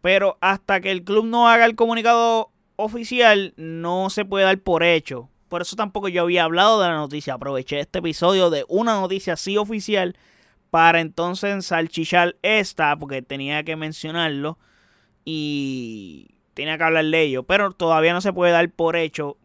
Pero 0.00 0.38
hasta 0.40 0.80
que 0.80 0.90
el 0.90 1.04
club 1.04 1.26
no 1.26 1.48
haga 1.48 1.66
el 1.66 1.76
comunicado 1.76 2.50
oficial, 2.76 3.54
no 3.56 4.10
se 4.10 4.24
puede 4.24 4.44
dar 4.44 4.58
por 4.58 4.82
hecho. 4.82 5.30
Por 5.48 5.62
eso 5.62 5.76
tampoco 5.76 6.08
yo 6.08 6.22
había 6.22 6.44
hablado 6.44 6.80
de 6.80 6.88
la 6.88 6.94
noticia. 6.94 7.34
Aproveché 7.34 7.80
este 7.80 8.00
episodio 8.00 8.50
de 8.50 8.64
una 8.68 9.00
noticia 9.00 9.34
así 9.34 9.56
oficial 9.56 10.16
para 10.70 11.00
entonces 11.00 11.52
ensalchichar 11.52 12.36
esta, 12.42 12.96
porque 12.96 13.22
tenía 13.22 13.62
que 13.62 13.76
mencionarlo 13.76 14.58
y 15.26 16.28
tenía 16.54 16.78
que 16.78 16.84
hablar 16.84 17.04
de 17.04 17.20
ello. 17.20 17.42
Pero 17.42 17.72
todavía 17.72 18.14
no 18.14 18.22
se 18.22 18.32
puede 18.32 18.52
dar 18.52 18.70
por 18.70 18.96
hecho. 18.96 19.36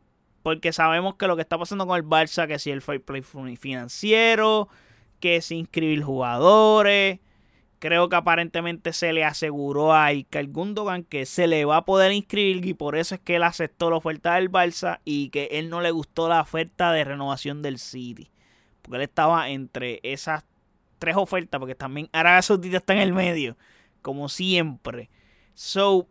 Porque 0.43 0.71
sabemos 0.71 1.15
que 1.15 1.27
lo 1.27 1.35
que 1.35 1.41
está 1.41 1.57
pasando 1.57 1.85
con 1.85 1.97
el 1.97 2.05
Barça, 2.05 2.47
que 2.47 2.57
si 2.57 2.71
el 2.71 2.81
fair 2.81 3.03
play 3.03 3.21
financiero, 3.21 4.69
que 5.19 5.41
si 5.41 5.55
inscribir 5.55 6.03
jugadores. 6.03 7.19
Creo 7.79 8.09
que 8.09 8.15
aparentemente 8.15 8.93
se 8.93 9.11
le 9.11 9.25
aseguró 9.25 9.93
a 9.93 10.13
Ilkay 10.13 10.47
Gundogan 10.47 11.03
que 11.03 11.25
se 11.25 11.47
le 11.47 11.65
va 11.65 11.77
a 11.77 11.85
poder 11.85 12.11
inscribir 12.11 12.63
y 12.63 12.75
por 12.75 12.95
eso 12.95 13.15
es 13.15 13.21
que 13.21 13.38
él 13.38 13.43
aceptó 13.43 13.89
la 13.89 13.95
oferta 13.95 14.35
del 14.35 14.51
Barça 14.51 15.00
y 15.03 15.29
que 15.29 15.50
él 15.51 15.71
no 15.71 15.81
le 15.81 15.89
gustó 15.89 16.29
la 16.29 16.41
oferta 16.41 16.91
de 16.91 17.03
renovación 17.03 17.63
del 17.63 17.79
City. 17.79 18.29
Porque 18.83 18.97
él 18.97 19.01
estaba 19.01 19.50
entre 19.50 20.00
esas 20.03 20.45
tres 21.00 21.15
ofertas, 21.15 21.57
porque 21.57 21.73
también 21.73 22.07
Arabia 22.13 22.43
Saudita 22.43 22.77
está 22.77 22.93
en 22.93 23.00
el 23.00 23.13
medio, 23.13 23.57
como 24.03 24.29
siempre. 24.29 25.09
So, 25.53 26.08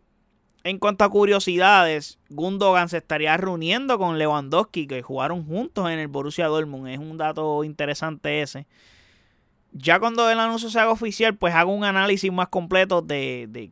en 0.63 0.77
cuanto 0.77 1.03
a 1.03 1.09
curiosidades, 1.09 2.19
Gundogan 2.29 2.89
se 2.89 2.97
estaría 2.97 3.35
reuniendo 3.37 3.97
con 3.97 4.17
Lewandowski, 4.17 4.87
que 4.87 5.01
jugaron 5.01 5.45
juntos 5.45 5.89
en 5.89 5.99
el 5.99 6.07
Borussia 6.07 6.47
Dortmund. 6.47 6.87
Es 6.87 6.99
un 6.99 7.17
dato 7.17 7.63
interesante 7.63 8.41
ese. 8.41 8.67
Ya 9.73 9.99
cuando 9.99 10.29
el 10.29 10.39
anuncio 10.39 10.69
se 10.69 10.79
haga 10.79 10.91
oficial, 10.91 11.35
pues 11.35 11.55
hago 11.55 11.73
un 11.73 11.83
análisis 11.83 12.31
más 12.31 12.49
completo 12.49 13.01
de, 13.01 13.71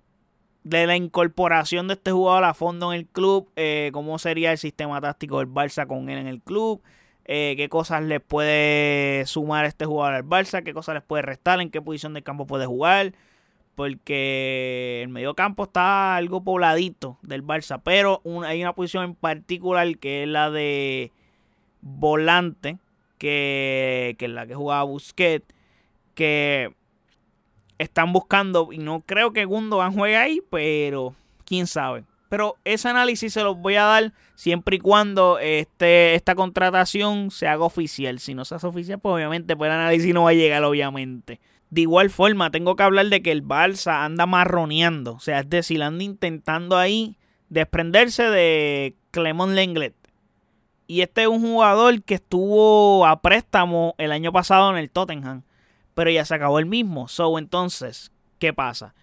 de, 0.63 0.87
la 0.87 0.95
incorporación 0.95 1.87
de 1.87 1.95
este 1.95 2.11
jugador 2.11 2.45
a 2.45 2.53
fondo 2.53 2.93
en 2.93 2.99
el 2.99 3.05
club, 3.05 3.49
eh, 3.55 3.89
cómo 3.93 4.17
sería 4.17 4.51
el 4.51 4.57
sistema 4.57 5.01
táctico 5.01 5.39
del 5.39 5.47
Barça 5.47 5.85
con 5.87 6.09
él 6.09 6.17
en 6.19 6.27
el 6.27 6.41
club, 6.41 6.81
eh, 7.25 7.53
qué 7.57 7.67
cosas 7.69 8.03
le 8.03 8.19
puede 8.21 9.25
sumar 9.25 9.65
este 9.65 9.85
jugador 9.85 10.15
al 10.15 10.23
Barça, 10.23 10.63
qué 10.63 10.73
cosas 10.73 10.95
les 10.95 11.03
puede 11.03 11.23
restar, 11.23 11.59
en 11.59 11.69
qué 11.69 11.81
posición 11.81 12.13
del 12.13 12.23
campo 12.23 12.47
puede 12.47 12.65
jugar 12.65 13.13
porque 13.79 14.99
el 15.01 15.07
medio 15.07 15.35
campo 15.35 15.63
está 15.63 16.17
algo 16.17 16.43
pobladito 16.43 17.17
del 17.21 17.45
Barça, 17.45 17.79
pero 17.81 18.21
hay 18.45 18.61
una 18.61 18.73
posición 18.73 19.05
en 19.05 19.15
particular 19.15 19.97
que 19.99 20.23
es 20.23 20.27
la 20.27 20.51
de 20.51 21.13
volante, 21.79 22.77
que, 23.17 24.17
es 24.19 24.29
la 24.29 24.45
que 24.45 24.53
jugaba 24.53 24.83
Busquets, 24.83 25.45
que 26.13 26.75
están 27.77 28.11
buscando, 28.11 28.73
y 28.73 28.79
no 28.79 28.99
creo 29.05 29.31
que 29.31 29.45
Gundogan 29.45 29.93
juegue 29.93 30.17
ahí, 30.17 30.41
pero 30.49 31.15
quién 31.45 31.65
sabe. 31.65 32.03
Pero 32.27 32.57
ese 32.65 32.89
análisis 32.89 33.31
se 33.31 33.43
los 33.43 33.57
voy 33.57 33.75
a 33.75 33.85
dar 33.85 34.13
siempre 34.35 34.75
y 34.75 34.79
cuando 34.79 35.39
este, 35.39 36.15
esta 36.15 36.35
contratación 36.35 37.31
se 37.31 37.47
haga 37.47 37.63
oficial. 37.63 38.19
Si 38.19 38.33
no 38.33 38.43
se 38.43 38.55
hace 38.55 38.67
oficial, 38.67 38.99
pues 38.99 39.15
obviamente 39.15 39.55
pues 39.55 39.69
el 39.69 39.75
análisis 39.75 40.13
no 40.13 40.23
va 40.23 40.31
a 40.31 40.33
llegar, 40.33 40.65
obviamente. 40.65 41.39
De 41.69 41.81
igual 41.81 42.09
forma, 42.09 42.49
tengo 42.49 42.75
que 42.75 42.83
hablar 42.83 43.07
de 43.07 43.21
que 43.21 43.31
el 43.31 43.43
Barça 43.43 44.03
anda 44.03 44.25
marroneando. 44.25 45.13
O 45.13 45.19
sea, 45.19 45.39
es 45.39 45.49
decir, 45.49 45.83
anda 45.83 46.03
intentando 46.03 46.77
ahí 46.77 47.17
desprenderse 47.49 48.23
de 48.23 48.95
Clemón 49.11 49.55
Lenglet. 49.55 49.95
Y 50.87 51.01
este 51.01 51.21
es 51.21 51.27
un 51.27 51.41
jugador 51.41 52.01
que 52.01 52.15
estuvo 52.15 53.05
a 53.05 53.21
préstamo 53.21 53.93
el 53.99 54.11
año 54.11 54.31
pasado 54.31 54.71
en 54.71 54.77
el 54.77 54.89
Tottenham. 54.89 55.43
Pero 55.93 56.09
ya 56.09 56.25
se 56.25 56.33
acabó 56.33 56.57
el 56.57 56.65
mismo. 56.65 57.07
So, 57.07 57.37
entonces, 57.37 58.11
¿qué 58.39 58.53
pasa? 58.53 58.95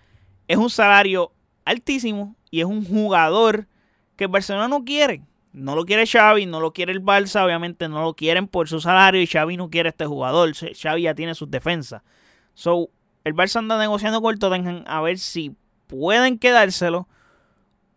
Es 0.48 0.56
un 0.56 0.70
salario 0.70 1.32
altísimo 1.64 2.34
y 2.50 2.60
es 2.60 2.66
un 2.66 2.84
jugador 2.84 3.68
que 4.16 4.24
el 4.24 4.30
Barcelona 4.30 4.66
no 4.66 4.84
quiere. 4.84 5.22
No 5.52 5.76
lo 5.76 5.84
quiere 5.84 6.06
Xavi, 6.06 6.46
no 6.46 6.60
lo 6.60 6.72
quiere 6.72 6.92
el 6.92 7.02
Barça, 7.02 7.44
obviamente 7.44 7.88
no 7.88 8.02
lo 8.02 8.14
quieren 8.14 8.48
por 8.48 8.68
su 8.68 8.80
salario 8.80 9.22
y 9.22 9.26
Xavi 9.26 9.56
no 9.56 9.70
quiere 9.70 9.90
este 9.90 10.06
jugador. 10.06 10.52
Xavi 10.54 11.02
ya 11.02 11.14
tiene 11.14 11.34
sus 11.34 11.50
defensas. 11.50 12.02
So, 12.56 12.88
el 13.24 13.34
Barça 13.34 13.58
anda 13.58 13.78
negociando 13.78 14.22
con 14.22 14.38
Tottenham 14.38 14.82
a 14.86 15.02
ver 15.02 15.18
si 15.18 15.54
pueden 15.86 16.38
quedárselo 16.38 17.06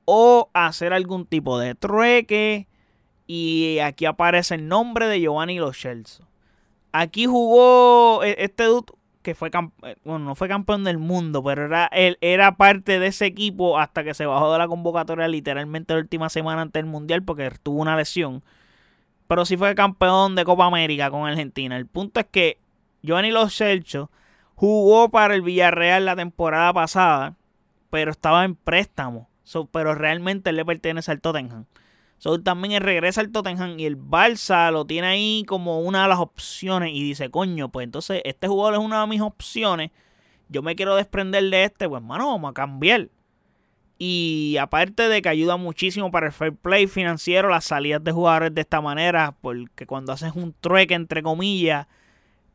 o 0.03 0.49
hacer 0.53 0.91
algún 0.91 1.25
tipo 1.25 1.57
de 1.57 1.75
trueque. 1.75 2.67
Y 3.25 3.79
aquí 3.79 4.05
aparece 4.05 4.55
el 4.55 4.67
nombre 4.67 5.07
de 5.07 5.21
Giovanni 5.21 5.59
Los 5.59 5.87
Aquí 6.91 7.25
jugó 7.25 8.21
e, 8.23 8.35
este 8.39 8.65
dude 8.65 8.91
que 9.21 9.33
fue 9.33 9.49
eh, 9.49 9.95
bueno, 10.03 10.25
no 10.25 10.35
fue 10.35 10.47
campeón 10.47 10.83
del 10.83 10.97
mundo, 10.97 11.43
pero 11.43 11.65
era, 11.65 11.85
él 11.87 12.17
era 12.19 12.57
parte 12.57 12.99
de 12.99 13.07
ese 13.07 13.27
equipo 13.27 13.77
hasta 13.79 14.03
que 14.03 14.13
se 14.13 14.25
bajó 14.25 14.51
de 14.51 14.57
la 14.57 14.67
convocatoria 14.67 15.27
literalmente 15.27 15.93
la 15.93 15.99
última 15.99 16.29
semana 16.29 16.63
antes 16.63 16.81
del 16.81 16.91
Mundial 16.91 17.23
porque 17.23 17.49
tuvo 17.63 17.79
una 17.79 17.95
lesión. 17.95 18.43
Pero 19.27 19.45
sí 19.45 19.55
fue 19.55 19.73
campeón 19.75 20.35
de 20.35 20.43
Copa 20.43 20.65
América 20.65 21.11
con 21.11 21.27
Argentina. 21.27 21.77
El 21.77 21.85
punto 21.85 22.19
es 22.19 22.25
que 22.25 22.57
Giovanni 23.03 23.31
Los 23.31 23.61
jugó 24.59 25.07
para 25.09 25.35
el 25.35 25.41
Villarreal 25.41 26.03
la 26.03 26.17
temporada 26.17 26.73
pasada, 26.73 27.35
pero 27.89 28.11
estaba 28.11 28.43
en 28.43 28.55
préstamo 28.55 29.29
pero 29.71 29.95
realmente 29.95 30.49
él 30.51 30.57
le 30.57 30.65
pertenece 30.65 31.11
al 31.11 31.21
Tottenham. 31.21 31.65
So, 32.17 32.41
también 32.41 32.73
él 32.73 32.81
regresa 32.81 33.21
al 33.21 33.31
Tottenham 33.31 33.79
y 33.79 33.85
el 33.85 33.97
Barça 33.97 34.71
lo 34.71 34.85
tiene 34.85 35.07
ahí 35.07 35.45
como 35.47 35.79
una 35.79 36.03
de 36.03 36.09
las 36.09 36.19
opciones 36.19 36.91
y 36.93 37.01
dice, 37.01 37.31
coño, 37.31 37.69
pues 37.69 37.85
entonces 37.85 38.21
este 38.25 38.47
jugador 38.47 38.73
es 38.73 38.79
una 38.85 39.01
de 39.01 39.07
mis 39.07 39.21
opciones. 39.21 39.91
Yo 40.49 40.61
me 40.61 40.75
quiero 40.75 40.95
desprender 40.95 41.43
de 41.49 41.63
este, 41.63 41.87
pues 41.87 42.03
mano, 42.03 42.27
vamos 42.27 42.51
a 42.51 42.53
cambiar. 42.53 43.07
Y 43.97 44.57
aparte 44.59 45.09
de 45.09 45.21
que 45.21 45.29
ayuda 45.29 45.57
muchísimo 45.57 46.11
para 46.11 46.27
el 46.27 46.33
fair 46.33 46.53
play 46.53 46.87
financiero, 46.87 47.49
las 47.49 47.65
salidas 47.65 48.03
de 48.03 48.11
jugadores 48.11 48.53
de 48.53 48.61
esta 48.61 48.81
manera, 48.81 49.35
porque 49.41 49.85
cuando 49.85 50.11
haces 50.11 50.33
un 50.35 50.53
trueque, 50.59 50.93
entre 50.93 51.23
comillas, 51.23 51.87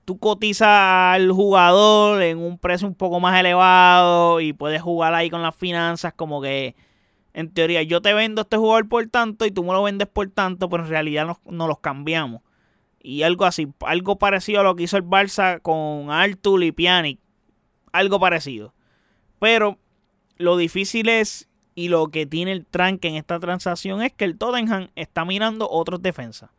tú 0.04 0.18
cotizas 0.18 0.68
al 0.68 1.30
jugador 1.32 2.22
en 2.22 2.38
un 2.38 2.58
precio 2.58 2.86
un 2.86 2.94
poco 2.94 3.20
más 3.20 3.38
elevado 3.38 4.40
y 4.40 4.52
puedes 4.52 4.82
jugar 4.82 5.14
ahí 5.14 5.30
con 5.30 5.42
las 5.42 5.54
finanzas 5.54 6.12
como 6.14 6.42
que 6.42 6.74
en 7.32 7.50
teoría 7.50 7.82
yo 7.82 8.00
te 8.00 8.14
vendo 8.14 8.42
este 8.42 8.56
jugador 8.56 8.88
por 8.88 9.06
tanto 9.08 9.44
y 9.44 9.50
tú 9.50 9.64
me 9.64 9.72
lo 9.72 9.82
vendes 9.82 10.08
por 10.08 10.30
tanto, 10.30 10.68
pero 10.68 10.84
en 10.84 10.90
realidad 10.90 11.26
no, 11.26 11.40
no 11.50 11.66
los 11.66 11.80
cambiamos. 11.80 12.42
Y 13.02 13.22
algo 13.22 13.44
así, 13.44 13.68
algo 13.80 14.18
parecido 14.18 14.60
a 14.60 14.64
lo 14.64 14.76
que 14.76 14.84
hizo 14.84 14.96
el 14.96 15.04
Barça 15.04 15.60
con 15.60 16.10
Artur 16.10 16.62
y 16.62 16.72
Pjanic, 16.72 17.18
algo 17.92 18.18
parecido. 18.20 18.72
Pero 19.40 19.78
lo 20.38 20.56
difícil 20.56 21.08
es 21.08 21.48
y 21.74 21.88
lo 21.88 22.08
que 22.08 22.24
tiene 22.24 22.52
el 22.52 22.66
tranque 22.66 23.08
en 23.08 23.16
esta 23.16 23.40
transacción 23.40 24.02
es 24.02 24.12
que 24.12 24.24
el 24.24 24.38
Tottenham 24.38 24.88
está 24.94 25.24
mirando 25.24 25.68
otros 25.68 26.00
defensas. 26.00 26.50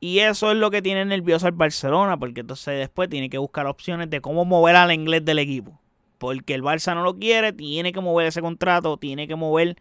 Y 0.00 0.18
eso 0.18 0.50
es 0.50 0.58
lo 0.58 0.70
que 0.70 0.82
tiene 0.82 1.04
nervioso 1.04 1.46
al 1.46 1.52
Barcelona, 1.52 2.18
porque 2.18 2.40
entonces 2.40 2.78
después 2.78 3.08
tiene 3.08 3.30
que 3.30 3.38
buscar 3.38 3.66
opciones 3.66 4.10
de 4.10 4.20
cómo 4.20 4.44
mover 4.44 4.76
al 4.76 4.92
inglés 4.92 5.24
del 5.24 5.38
equipo. 5.38 5.80
Porque 6.18 6.54
el 6.54 6.62
Barça 6.62 6.94
no 6.94 7.02
lo 7.02 7.16
quiere, 7.16 7.52
tiene 7.52 7.92
que 7.92 8.00
mover 8.00 8.26
ese 8.26 8.40
contrato, 8.40 8.96
tiene 8.96 9.26
que 9.28 9.36
mover 9.36 9.76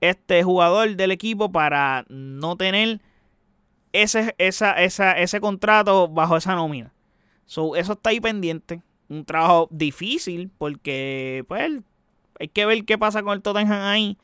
este 0.00 0.42
jugador 0.42 0.96
del 0.96 1.12
equipo 1.12 1.52
para 1.52 2.04
no 2.08 2.56
tener 2.56 3.00
ese, 3.92 4.34
esa, 4.38 4.72
esa, 4.72 5.12
ese 5.12 5.40
contrato 5.40 6.08
bajo 6.08 6.36
esa 6.36 6.54
nómina. 6.54 6.92
eso 7.46 7.74
está 7.76 8.10
ahí 8.10 8.20
pendiente. 8.20 8.82
Un 9.08 9.24
trabajo 9.24 9.68
difícil 9.70 10.50
porque 10.56 11.44
pues 11.46 11.82
hay 12.40 12.48
que 12.48 12.66
ver 12.66 12.84
qué 12.84 12.98
pasa 12.98 13.22
con 13.22 13.34
el 13.34 13.42
Tottenham 13.42 13.82
ahí. 13.82 14.18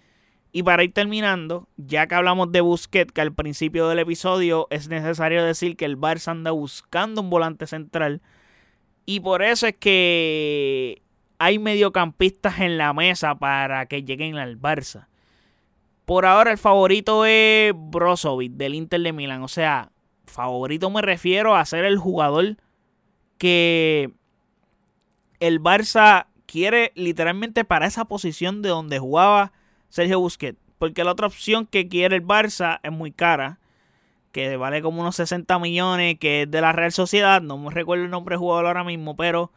Y 0.51 0.63
para 0.63 0.83
ir 0.83 0.93
terminando, 0.93 1.69
ya 1.77 2.07
que 2.07 2.15
hablamos 2.15 2.51
de 2.53 2.61
Busquets, 2.61 3.13
que 3.13 3.21
al 3.21 3.35
principio 3.35 3.89
del 3.89 3.99
episodio 3.99 4.67
es 4.71 4.89
necesario 4.89 5.45
decir 5.45 5.77
que 5.77 5.85
el 5.85 5.99
Barça 5.99 6.29
anda 6.29 6.51
buscando 6.53 7.21
un 7.21 7.31
volante 7.31 7.67
central. 7.67 8.23
Y 9.05 9.21
por 9.21 9.43
eso 9.43 9.67
es 9.67 9.77
que 9.77 11.03
hay 11.39 11.59
mediocampistas 11.59 12.61
en 12.61 12.79
la 12.79 12.93
mesa 12.93 13.35
para 13.37 13.87
que 13.87 14.03
lleguen 14.03 14.37
al 14.37 14.59
Barça. 14.59 15.07
Por 16.05 16.25
ahora 16.25 16.51
el 16.51 16.59
favorito 16.59 17.27
es 17.27 17.73
Brozovic 17.77 18.53
del 18.53 18.75
Inter 18.75 19.03
de 19.03 19.13
Milán. 19.13 19.43
O 19.43 19.49
sea, 19.49 19.93
favorito 20.27 20.89
me 20.91 21.03
refiero 21.03 21.55
a 21.55 21.65
ser 21.67 21.85
el 21.85 21.99
jugador 21.99 22.57
que 23.37 24.11
el 25.41 25.61
Barça 25.61 26.27
quiere 26.47 26.93
literalmente 26.95 27.65
para 27.65 27.87
esa 27.87 28.07
posición 28.07 28.63
de 28.63 28.71
donde 28.71 28.99
jugaba 28.99 29.53
Sergio 29.89 30.21
Busquets. 30.21 30.59
Porque 30.79 31.05
la 31.05 31.13
otra 31.13 31.27
opción 31.27 31.67
que 31.67 31.89
quiere 31.89 32.17
el 32.17 32.25
Barça 32.25 32.81
es 32.83 32.93
muy 32.93 33.11
cara. 33.11 33.59
Que 34.33 34.57
vale 34.57 34.83
como 34.83 35.01
unos 35.01 35.17
60 35.17 35.59
millones. 35.59 36.19
Que 36.19 36.43
es 36.43 36.51
de 36.51 36.61
la 36.61 36.73
Real 36.73 36.93
Sociedad. 36.93 37.43
No 37.43 37.59
me 37.59 37.71
recuerdo 37.71 38.05
el 38.05 38.11
nombre 38.11 38.35
del 38.35 38.41
jugador 38.41 38.67
ahora 38.67 38.85
mismo. 38.85 39.17
Pero 39.17 39.51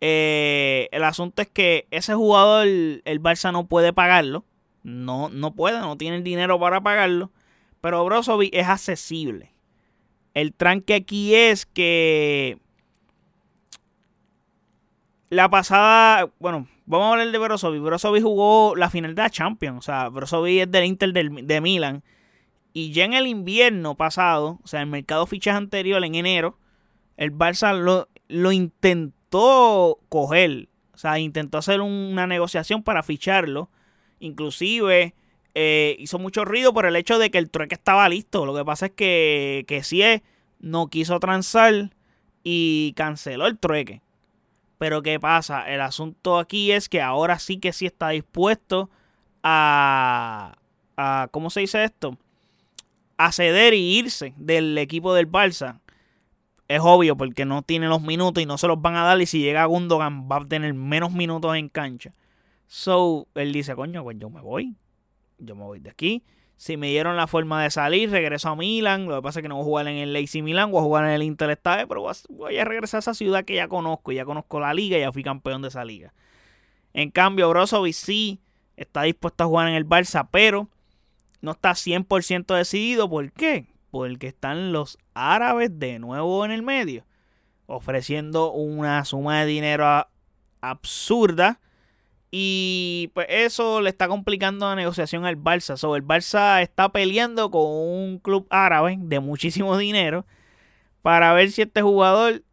eh, 0.00 0.88
el 0.92 1.04
asunto 1.04 1.42
es 1.42 1.48
que 1.48 1.86
ese 1.90 2.14
jugador 2.14 2.66
el, 2.66 3.22
Barça 3.22 3.52
no 3.52 3.66
puede 3.66 3.92
pagarlo. 3.92 4.44
No, 4.82 5.28
no 5.28 5.54
puede, 5.54 5.78
no 5.80 5.96
tiene 5.96 6.16
el 6.16 6.24
dinero 6.24 6.58
para 6.58 6.80
pagarlo. 6.80 7.30
Pero 7.80 8.04
Brozovic 8.04 8.54
es 8.54 8.66
accesible. 8.66 9.52
El 10.34 10.54
tranque 10.54 10.94
aquí 10.94 11.34
es 11.34 11.66
que 11.66 12.58
la 15.30 15.48
pasada, 15.48 16.28
bueno, 16.40 16.66
vamos 16.86 17.06
a 17.06 17.10
hablar 17.12 17.30
de 17.30 17.38
Brozovic. 17.38 17.80
Brozovic 17.80 18.22
jugó 18.22 18.74
la 18.76 18.90
final 18.90 19.14
de 19.14 19.22
la 19.22 19.30
Champions. 19.30 19.78
O 19.78 19.82
sea, 19.82 20.08
Brozovic 20.08 20.62
es 20.62 20.70
del 20.70 20.84
Inter 20.84 21.12
de, 21.12 21.60
Milan. 21.60 22.02
Y 22.72 22.92
ya 22.92 23.04
en 23.04 23.14
el 23.14 23.26
invierno 23.28 23.94
pasado, 23.94 24.58
o 24.62 24.66
sea, 24.66 24.80
el 24.80 24.88
mercado 24.88 25.26
fichas 25.26 25.56
anterior, 25.56 26.04
en 26.04 26.16
enero, 26.16 26.58
el 27.16 27.32
Barça 27.32 27.76
lo, 27.78 28.08
lo 28.28 28.52
intentó 28.52 29.98
coger. 30.08 30.68
O 30.94 30.98
sea, 30.98 31.18
intentó 31.20 31.58
hacer 31.58 31.80
una 31.80 32.26
negociación 32.26 32.82
para 32.82 33.04
ficharlo. 33.04 33.70
Inclusive 34.18 35.14
eh, 35.54 35.96
hizo 36.00 36.18
mucho 36.18 36.44
ruido 36.44 36.74
por 36.74 36.86
el 36.86 36.96
hecho 36.96 37.18
de 37.18 37.30
que 37.30 37.38
el 37.38 37.50
trueque 37.50 37.76
estaba 37.76 38.08
listo. 38.08 38.46
Lo 38.46 38.54
que 38.54 38.64
pasa 38.64 38.86
es 38.86 38.92
que, 38.92 39.64
que 39.68 39.76
es 39.76 40.22
no 40.58 40.88
quiso 40.88 41.20
transar 41.20 41.90
y 42.42 42.94
canceló 42.96 43.46
el 43.46 43.58
trueque. 43.58 44.02
Pero 44.80 45.02
¿qué 45.02 45.20
pasa? 45.20 45.70
El 45.70 45.82
asunto 45.82 46.38
aquí 46.38 46.72
es 46.72 46.88
que 46.88 47.02
ahora 47.02 47.38
sí 47.38 47.58
que 47.58 47.70
sí 47.70 47.84
está 47.84 48.08
dispuesto 48.08 48.88
a, 49.42 50.56
a 50.96 51.28
¿cómo 51.32 51.50
se 51.50 51.60
dice 51.60 51.84
esto? 51.84 52.16
A 53.18 53.30
ceder 53.30 53.74
y 53.74 53.98
irse 53.98 54.32
del 54.38 54.78
equipo 54.78 55.12
del 55.12 55.30
Barça. 55.30 55.80
Es 56.66 56.80
obvio 56.82 57.14
porque 57.14 57.44
no 57.44 57.60
tiene 57.60 57.88
los 57.88 58.00
minutos 58.00 58.42
y 58.42 58.46
no 58.46 58.56
se 58.56 58.68
los 58.68 58.80
van 58.80 58.96
a 58.96 59.04
dar 59.04 59.20
y 59.20 59.26
si 59.26 59.42
llega 59.42 59.66
Gundogan 59.66 60.26
va 60.30 60.38
a 60.38 60.48
tener 60.48 60.72
menos 60.72 61.12
minutos 61.12 61.54
en 61.56 61.68
cancha. 61.68 62.14
So, 62.66 63.28
él 63.34 63.52
dice, 63.52 63.74
coño, 63.74 64.02
pues 64.02 64.16
yo 64.18 64.30
me 64.30 64.40
voy. 64.40 64.76
Yo 65.36 65.56
me 65.56 65.64
voy 65.64 65.80
de 65.80 65.90
aquí. 65.90 66.24
Si 66.60 66.76
me 66.76 66.88
dieron 66.88 67.16
la 67.16 67.26
forma 67.26 67.62
de 67.62 67.70
salir, 67.70 68.10
regreso 68.10 68.50
a 68.50 68.54
Milan. 68.54 69.06
Lo 69.06 69.16
que 69.16 69.22
pasa 69.22 69.38
es 69.38 69.42
que 69.42 69.48
no 69.48 69.54
voy 69.54 69.62
a 69.62 69.64
jugar 69.64 69.88
en 69.88 69.96
el 69.96 70.12
Lazy 70.12 70.42
Milan, 70.42 70.70
voy 70.70 70.80
a 70.80 70.82
jugar 70.82 71.06
en 71.06 71.12
el 71.12 71.22
Inter 71.22 71.58
pero 71.58 72.06
voy 72.28 72.58
a 72.58 72.64
regresar 72.66 72.98
a 72.98 73.00
esa 73.00 73.14
ciudad 73.14 73.46
que 73.46 73.54
ya 73.54 73.66
conozco. 73.66 74.12
Ya 74.12 74.26
conozco 74.26 74.60
la 74.60 74.74
liga 74.74 74.98
ya 74.98 75.10
fui 75.10 75.22
campeón 75.22 75.62
de 75.62 75.68
esa 75.68 75.86
liga. 75.86 76.12
En 76.92 77.10
cambio, 77.12 77.48
Brozovic 77.48 77.94
sí 77.94 78.40
está 78.76 79.04
dispuesto 79.04 79.42
a 79.42 79.46
jugar 79.46 79.68
en 79.68 79.74
el 79.74 79.88
Barça, 79.88 80.28
pero 80.30 80.68
no 81.40 81.52
está 81.52 81.70
100% 81.70 82.54
decidido. 82.54 83.08
¿Por 83.08 83.32
qué? 83.32 83.68
Porque 83.90 84.26
están 84.26 84.70
los 84.70 84.98
árabes 85.14 85.78
de 85.78 85.98
nuevo 85.98 86.44
en 86.44 86.50
el 86.50 86.62
medio, 86.62 87.06
ofreciendo 87.64 88.52
una 88.52 89.06
suma 89.06 89.40
de 89.40 89.46
dinero 89.46 90.06
absurda 90.60 91.58
y 92.30 93.10
pues 93.14 93.26
eso 93.28 93.80
le 93.80 93.90
está 93.90 94.06
complicando 94.06 94.68
la 94.68 94.76
negociación 94.76 95.24
al 95.24 95.36
Barça. 95.36 95.76
So, 95.76 95.96
el 95.96 96.04
Barça 96.04 96.62
está 96.62 96.90
peleando 96.90 97.50
con 97.50 97.62
un 97.62 98.18
club 98.18 98.46
árabe 98.50 98.96
de 99.00 99.20
muchísimo 99.20 99.76
dinero 99.76 100.26
para 101.02 101.32
ver 101.32 101.50
si 101.50 101.62
este 101.62 101.82
jugador 101.82 102.44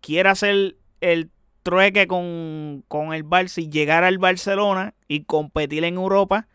quiere 0.00 0.28
hacer 0.28 0.76
el 1.00 1.30
trueque 1.62 2.06
con, 2.06 2.84
con 2.88 3.14
el 3.14 3.24
Barça 3.24 3.62
y 3.62 3.68
llegar 3.68 4.04
al 4.04 4.18
Barcelona 4.18 4.94
y 5.08 5.24
competir 5.24 5.82
en 5.84 5.94
Europa 5.94 6.46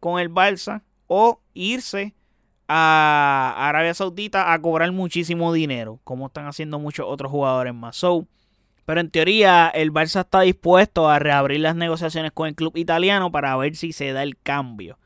con 0.00 0.18
el 0.18 0.30
Barça 0.30 0.82
o 1.08 1.40
irse 1.52 2.14
a 2.68 3.54
Arabia 3.56 3.94
Saudita 3.94 4.52
a 4.52 4.60
cobrar 4.60 4.90
muchísimo 4.92 5.52
dinero, 5.52 6.00
como 6.04 6.26
están 6.26 6.46
haciendo 6.46 6.78
muchos 6.78 7.06
otros 7.08 7.30
jugadores 7.30 7.74
más. 7.74 7.96
Pero 8.86 9.00
en 9.00 9.10
teoría 9.10 9.68
el 9.68 9.92
Barça 9.92 10.20
está 10.20 10.40
dispuesto 10.42 11.08
a 11.08 11.18
reabrir 11.18 11.60
las 11.60 11.74
negociaciones 11.74 12.30
con 12.32 12.46
el 12.46 12.54
club 12.54 12.76
italiano 12.76 13.32
para 13.32 13.56
ver 13.56 13.74
si 13.74 13.92
se 13.92 14.12
da 14.12 14.22
el 14.22 14.38
cambio. 14.38 14.98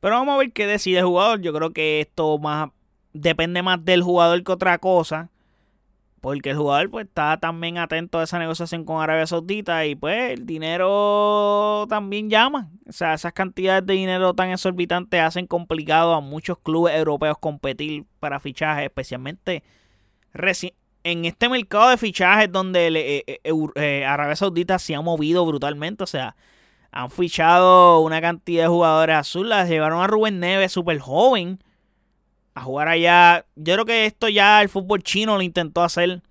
Pero 0.00 0.14
vamos 0.14 0.34
a 0.34 0.38
ver 0.38 0.52
qué 0.52 0.66
decide 0.66 1.00
el 1.00 1.04
jugador. 1.04 1.42
Yo 1.42 1.52
creo 1.52 1.72
que 1.72 2.00
esto 2.00 2.38
más 2.38 2.70
depende 3.12 3.62
más 3.62 3.84
del 3.84 4.02
jugador 4.02 4.42
que 4.42 4.52
otra 4.52 4.78
cosa. 4.78 5.30
Porque 6.20 6.50
el 6.50 6.56
jugador 6.56 6.90
pues 6.90 7.06
está 7.06 7.38
también 7.38 7.78
atento 7.78 8.18
a 8.18 8.24
esa 8.24 8.38
negociación 8.38 8.84
con 8.84 9.00
Arabia 9.00 9.26
Saudita 9.26 9.86
y 9.86 9.94
pues 9.94 10.32
el 10.32 10.46
dinero 10.46 11.86
también 11.88 12.30
llama. 12.30 12.70
O 12.88 12.92
sea, 12.92 13.14
esas 13.14 13.34
cantidades 13.34 13.86
de 13.86 13.94
dinero 13.94 14.34
tan 14.34 14.50
exorbitantes 14.50 15.20
hacen 15.20 15.46
complicado 15.46 16.14
a 16.14 16.20
muchos 16.20 16.58
clubes 16.58 16.96
europeos 16.96 17.36
competir 17.38 18.04
para 18.18 18.40
fichajes, 18.40 18.86
especialmente 18.86 19.62
en 21.04 21.24
este 21.24 21.48
mercado 21.48 21.90
de 21.90 21.96
fichajes 21.96 22.50
donde 22.50 22.88
eh, 22.88 23.40
eh, 23.44 24.04
Arabia 24.04 24.36
Saudita 24.36 24.78
se 24.78 24.94
ha 24.94 25.00
movido 25.00 25.44
brutalmente, 25.46 26.04
o 26.04 26.06
sea, 26.06 26.36
han 26.90 27.10
fichado 27.10 28.00
una 28.00 28.20
cantidad 28.20 28.64
de 28.64 28.68
jugadores 28.68 29.16
azules, 29.16 29.68
llevaron 29.68 30.00
a 30.02 30.06
Rubén 30.06 30.40
Neves 30.40 30.72
súper 30.72 30.98
joven 30.98 31.62
a 32.54 32.62
jugar 32.62 32.88
allá. 32.88 33.46
Yo 33.56 33.74
creo 33.74 33.84
que 33.84 34.06
esto 34.06 34.28
ya 34.28 34.60
el 34.62 34.68
fútbol 34.68 35.02
chino 35.02 35.36
lo 35.36 35.42
intentó 35.42 35.82
hacer. 35.82 36.22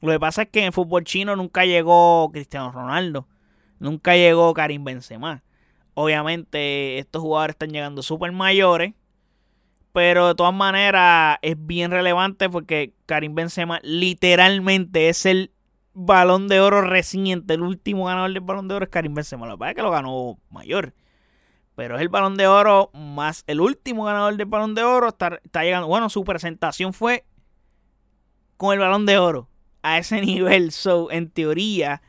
Lo 0.00 0.12
que 0.12 0.20
pasa 0.20 0.42
es 0.42 0.48
que 0.48 0.60
en 0.60 0.66
el 0.66 0.72
fútbol 0.72 1.04
chino 1.04 1.36
nunca 1.36 1.64
llegó 1.64 2.30
Cristiano 2.32 2.72
Ronaldo, 2.72 3.28
nunca 3.78 4.16
llegó 4.16 4.54
Karim 4.54 4.84
Benzema. 4.84 5.42
Obviamente 5.94 6.98
estos 6.98 7.22
jugadores 7.22 7.54
están 7.54 7.70
llegando 7.70 8.02
súper 8.02 8.32
mayores 8.32 8.94
pero 9.92 10.28
de 10.28 10.34
todas 10.34 10.54
maneras 10.54 11.38
es 11.42 11.56
bien 11.58 11.90
relevante 11.90 12.48
porque 12.48 12.94
Karim 13.06 13.34
Benzema 13.34 13.80
literalmente 13.82 15.08
es 15.08 15.26
el 15.26 15.52
balón 15.94 16.48
de 16.48 16.60
oro 16.60 16.82
reciente. 16.82 17.54
El 17.54 17.62
último 17.62 18.04
ganador 18.04 18.32
del 18.32 18.40
balón 18.40 18.68
de 18.68 18.74
oro 18.74 18.84
es 18.84 18.90
Karim 18.90 19.14
Benzema. 19.14 19.46
Lo 19.46 19.54
que 19.54 19.58
pasa 19.58 19.70
es 19.70 19.76
que 19.76 19.82
lo 19.82 19.90
ganó 19.90 20.38
mayor. 20.50 20.94
Pero 21.74 21.96
es 21.96 22.02
el 22.02 22.08
balón 22.08 22.36
de 22.36 22.46
oro 22.46 22.90
más 22.92 23.42
el 23.46 23.60
último 23.60 24.04
ganador 24.04 24.36
del 24.36 24.46
balón 24.46 24.74
de 24.74 24.84
oro. 24.84 25.08
Está, 25.08 25.40
llegando. 25.62 25.88
Bueno, 25.88 26.08
su 26.08 26.24
presentación 26.24 26.92
fue 26.92 27.24
con 28.56 28.72
el 28.72 28.78
balón 28.78 29.06
de 29.06 29.18
oro. 29.18 29.48
A 29.82 29.98
ese 29.98 30.20
nivel. 30.20 30.70
So, 30.70 31.10
en 31.10 31.30
teoría. 31.30 32.02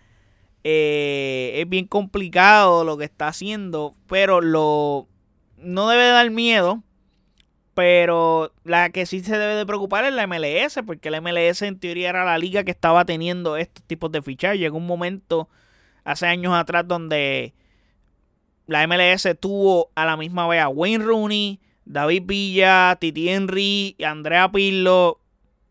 Eh, 0.63 1.54
es 1.56 1.67
bien 1.67 1.88
complicado 1.88 2.84
lo 2.84 2.98
que 2.98 3.06
está 3.06 3.30
haciendo. 3.30 3.96
Pero 4.08 4.39
lo. 4.39 5.08
No 5.58 5.88
debe 5.88 6.08
dar 6.08 6.30
miedo 6.30 6.84
pero 7.82 8.54
la 8.63 8.91
que 8.91 9.08
sí 9.08 9.22
se 9.22 9.39
debe 9.39 9.56
de 9.56 9.65
preocupar 9.65 10.06
es 10.06 10.13
la 10.13 10.28
MLS, 10.28 10.78
porque 10.86 11.10
la 11.10 11.20
MLS 11.20 11.63
en 11.63 11.80
teoría 11.80 12.10
era 12.10 12.24
la 12.24 12.38
liga 12.38 12.63
que 12.63 12.70
estaba 12.70 13.06
teniendo 13.06 13.58
estos 13.58 13.84
tipos 13.86 14.12
de 14.12 14.22
fichajes. 14.22 14.60
Llegó 14.60 14.78
un 14.78 14.86
momento 14.86 15.50
hace 16.04 16.28
años 16.28 16.54
atrás 16.54 16.88
donde 16.88 17.56
la 18.67 18.86
MLS 18.86 19.28
tuvo 19.39 19.89
a 19.96 20.06
la 20.06 20.15
misma 20.15 20.48
vez 20.48 20.62
a 20.62 20.67
Wayne 20.67 21.04
Rooney, 21.04 21.60
David 21.86 22.22
Villa, 22.28 22.96
Titi 23.02 23.30
Henry, 23.30 23.96
Andrea 24.06 24.52
Pirlo. 24.52 25.20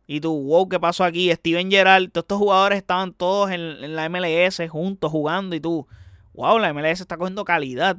Y 0.09 0.20
tú, 0.20 0.37
wow, 0.42 0.68
¿qué 0.68 0.81
pasó 0.81 1.05
aquí? 1.05 1.31
Steven 1.33 1.70
Gerrard, 1.70 2.11
todos 2.11 2.25
estos 2.25 2.38
jugadores 2.38 2.79
estaban 2.79 3.12
todos 3.12 3.53
en, 3.53 3.61
en 3.61 3.94
la 3.94 4.09
MLS 4.09 4.61
juntos 4.68 5.12
jugando. 5.12 5.55
Y 5.55 5.61
tú, 5.61 5.87
wow, 6.33 6.59
la 6.59 6.75
MLS 6.75 7.03
está 7.03 7.16
cogiendo 7.16 7.44
calidad. 7.44 7.99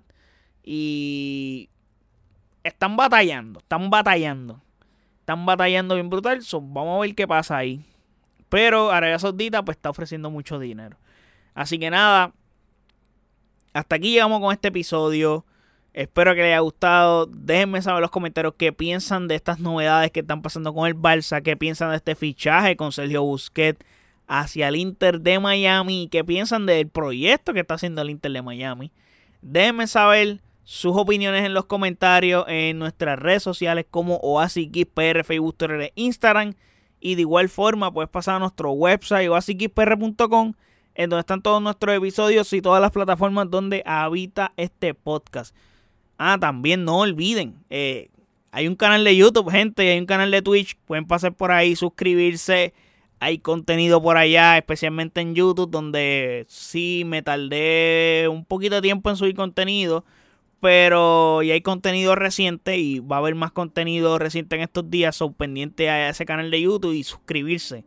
Y 0.66 1.70
están 2.64 2.96
batallando, 2.96 3.60
están 3.60 3.90
batallando. 3.90 4.62
Están 5.20 5.46
batallando 5.46 5.96
bien 5.96 6.10
brutal. 6.10 6.42
vamos 6.52 6.98
a 6.98 7.02
ver 7.02 7.16
qué 7.16 7.28
pasa 7.28 7.58
ahí. 7.58 7.86
Pero 8.50 8.92
Arabia 8.92 9.20
Saudita 9.20 9.64
pues 9.64 9.78
está 9.78 9.90
ofreciendo 9.90 10.30
mucho 10.30 10.60
dinero. 10.60 10.98
Así 11.54 11.80
que 11.80 11.90
nada. 11.90 12.34
Hasta 13.74 13.96
aquí 13.96 14.12
llegamos 14.12 14.42
con 14.42 14.52
este 14.52 14.68
episodio. 14.70 15.46
Espero 15.94 16.32
que 16.32 16.42
les 16.42 16.48
haya 16.48 16.60
gustado. 16.60 17.28
Déjenme 17.28 17.82
saber 17.82 18.00
en 18.00 18.02
los 18.02 18.12
comentarios 18.12 18.56
qué 18.58 18.74
piensan 18.74 19.28
de 19.28 19.36
estas 19.36 19.60
novedades 19.60 20.12
que 20.12 20.22
están 20.22 20.42
pasando 20.42 20.74
con 20.74 20.88
el 20.88 20.96
Barça. 20.96 21.42
Qué 21.42 21.56
piensan 21.56 21.92
de 21.92 21.98
este 21.98 22.16
fichaje 22.16 22.76
con 22.76 22.92
Sergio 22.92 23.24
Busquets 23.24 23.80
hacia 24.28 24.68
el 24.68 24.76
Inter 24.76 25.22
de 25.22 25.40
Miami. 25.40 26.10
Qué 26.12 26.26
piensan 26.26 26.66
del 26.66 26.90
proyecto 26.90 27.54
que 27.54 27.62
está 27.62 27.76
haciendo 27.76 28.02
el 28.02 28.10
Inter 28.10 28.32
de 28.32 28.42
Miami. 28.42 28.92
Déjenme 29.42 29.88
saber 29.88 30.42
sus 30.64 30.96
opiniones 30.96 31.46
en 31.46 31.54
los 31.54 31.66
comentarios 31.66 32.46
en 32.48 32.80
nuestras 32.80 33.20
redes 33.20 33.44
sociales 33.44 33.86
como 33.90 34.18
OasisXPR, 34.18 35.24
Facebook, 35.24 35.56
Twitter 35.58 35.92
Instagram. 35.96 36.54
Y 37.00 37.16
de 37.16 37.22
igual 37.22 37.50
forma 37.50 37.92
puedes 37.92 38.10
pasar 38.10 38.36
a 38.36 38.40
nuestro 38.40 38.72
website 38.72 39.30
oasisxpr.com 39.30 40.54
en 40.94 41.10
donde 41.10 41.22
están 41.22 41.42
todos 41.42 41.62
nuestros 41.62 41.96
episodios 41.96 42.52
y 42.54 42.62
todas 42.62 42.82
las 42.82 42.92
plataformas 42.92 43.50
donde 43.50 43.82
habita 43.86 44.54
este 44.58 44.94
podcast. 44.94 45.56
Ah, 46.18 46.38
también 46.40 46.86
no 46.86 47.00
olviden, 47.00 47.56
eh, 47.72 48.12
hay 48.52 48.68
un 48.68 48.76
canal 48.76 49.04
de 49.06 49.16
YouTube, 49.16 49.50
gente, 49.50 49.90
hay 49.90 49.98
un 49.98 50.06
canal 50.06 50.30
de 50.30 50.42
Twitch. 50.42 50.76
Pueden 50.86 51.06
pasar 51.06 51.34
por 51.34 51.52
ahí, 51.52 51.76
suscribirse. 51.76 52.74
Hay 53.20 53.38
contenido 53.40 54.02
por 54.02 54.18
allá, 54.18 54.58
especialmente 54.58 55.22
en 55.22 55.36
YouTube, 55.36 55.70
donde 55.70 56.46
sí 56.50 57.04
me 57.06 57.22
tardé 57.22 58.28
un 58.30 58.44
poquito 58.44 58.76
de 58.76 58.82
tiempo 58.82 59.10
en 59.10 59.16
subir 59.16 59.36
contenido 59.36 60.04
pero 60.62 61.42
ya 61.42 61.56
hay 61.56 61.62
contenido 61.62 62.16
reciente 62.16 62.78
y 62.78 63.00
va 63.00 63.18
a 63.18 63.20
haber 63.20 63.34
más 63.34 63.52
contenido 63.52 64.20
reciente 64.20 64.56
en 64.56 64.62
estos 64.62 64.90
días. 64.90 65.16
Son 65.16 65.34
pendientes 65.34 65.90
a 65.90 66.10
ese 66.10 66.24
canal 66.24 66.52
de 66.52 66.62
YouTube 66.62 66.94
y 66.94 67.04
suscribirse. 67.04 67.84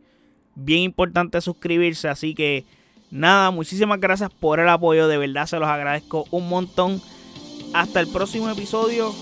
Bien 0.55 0.81
importante 0.81 1.39
suscribirse. 1.39 2.09
Así 2.09 2.35
que 2.35 2.65
nada, 3.09 3.49
muchísimas 3.51 3.99
gracias 4.01 4.29
por 4.29 4.59
el 4.59 4.67
apoyo. 4.67 5.07
De 5.07 5.17
verdad 5.17 5.47
se 5.47 5.57
los 5.57 5.69
agradezco 5.69 6.25
un 6.31 6.49
montón. 6.49 7.01
Hasta 7.73 8.01
el 8.01 8.07
próximo 8.07 8.49
episodio. 8.49 9.15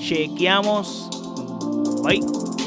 Chequeamos. 0.00 1.10
Bye. 2.04 2.59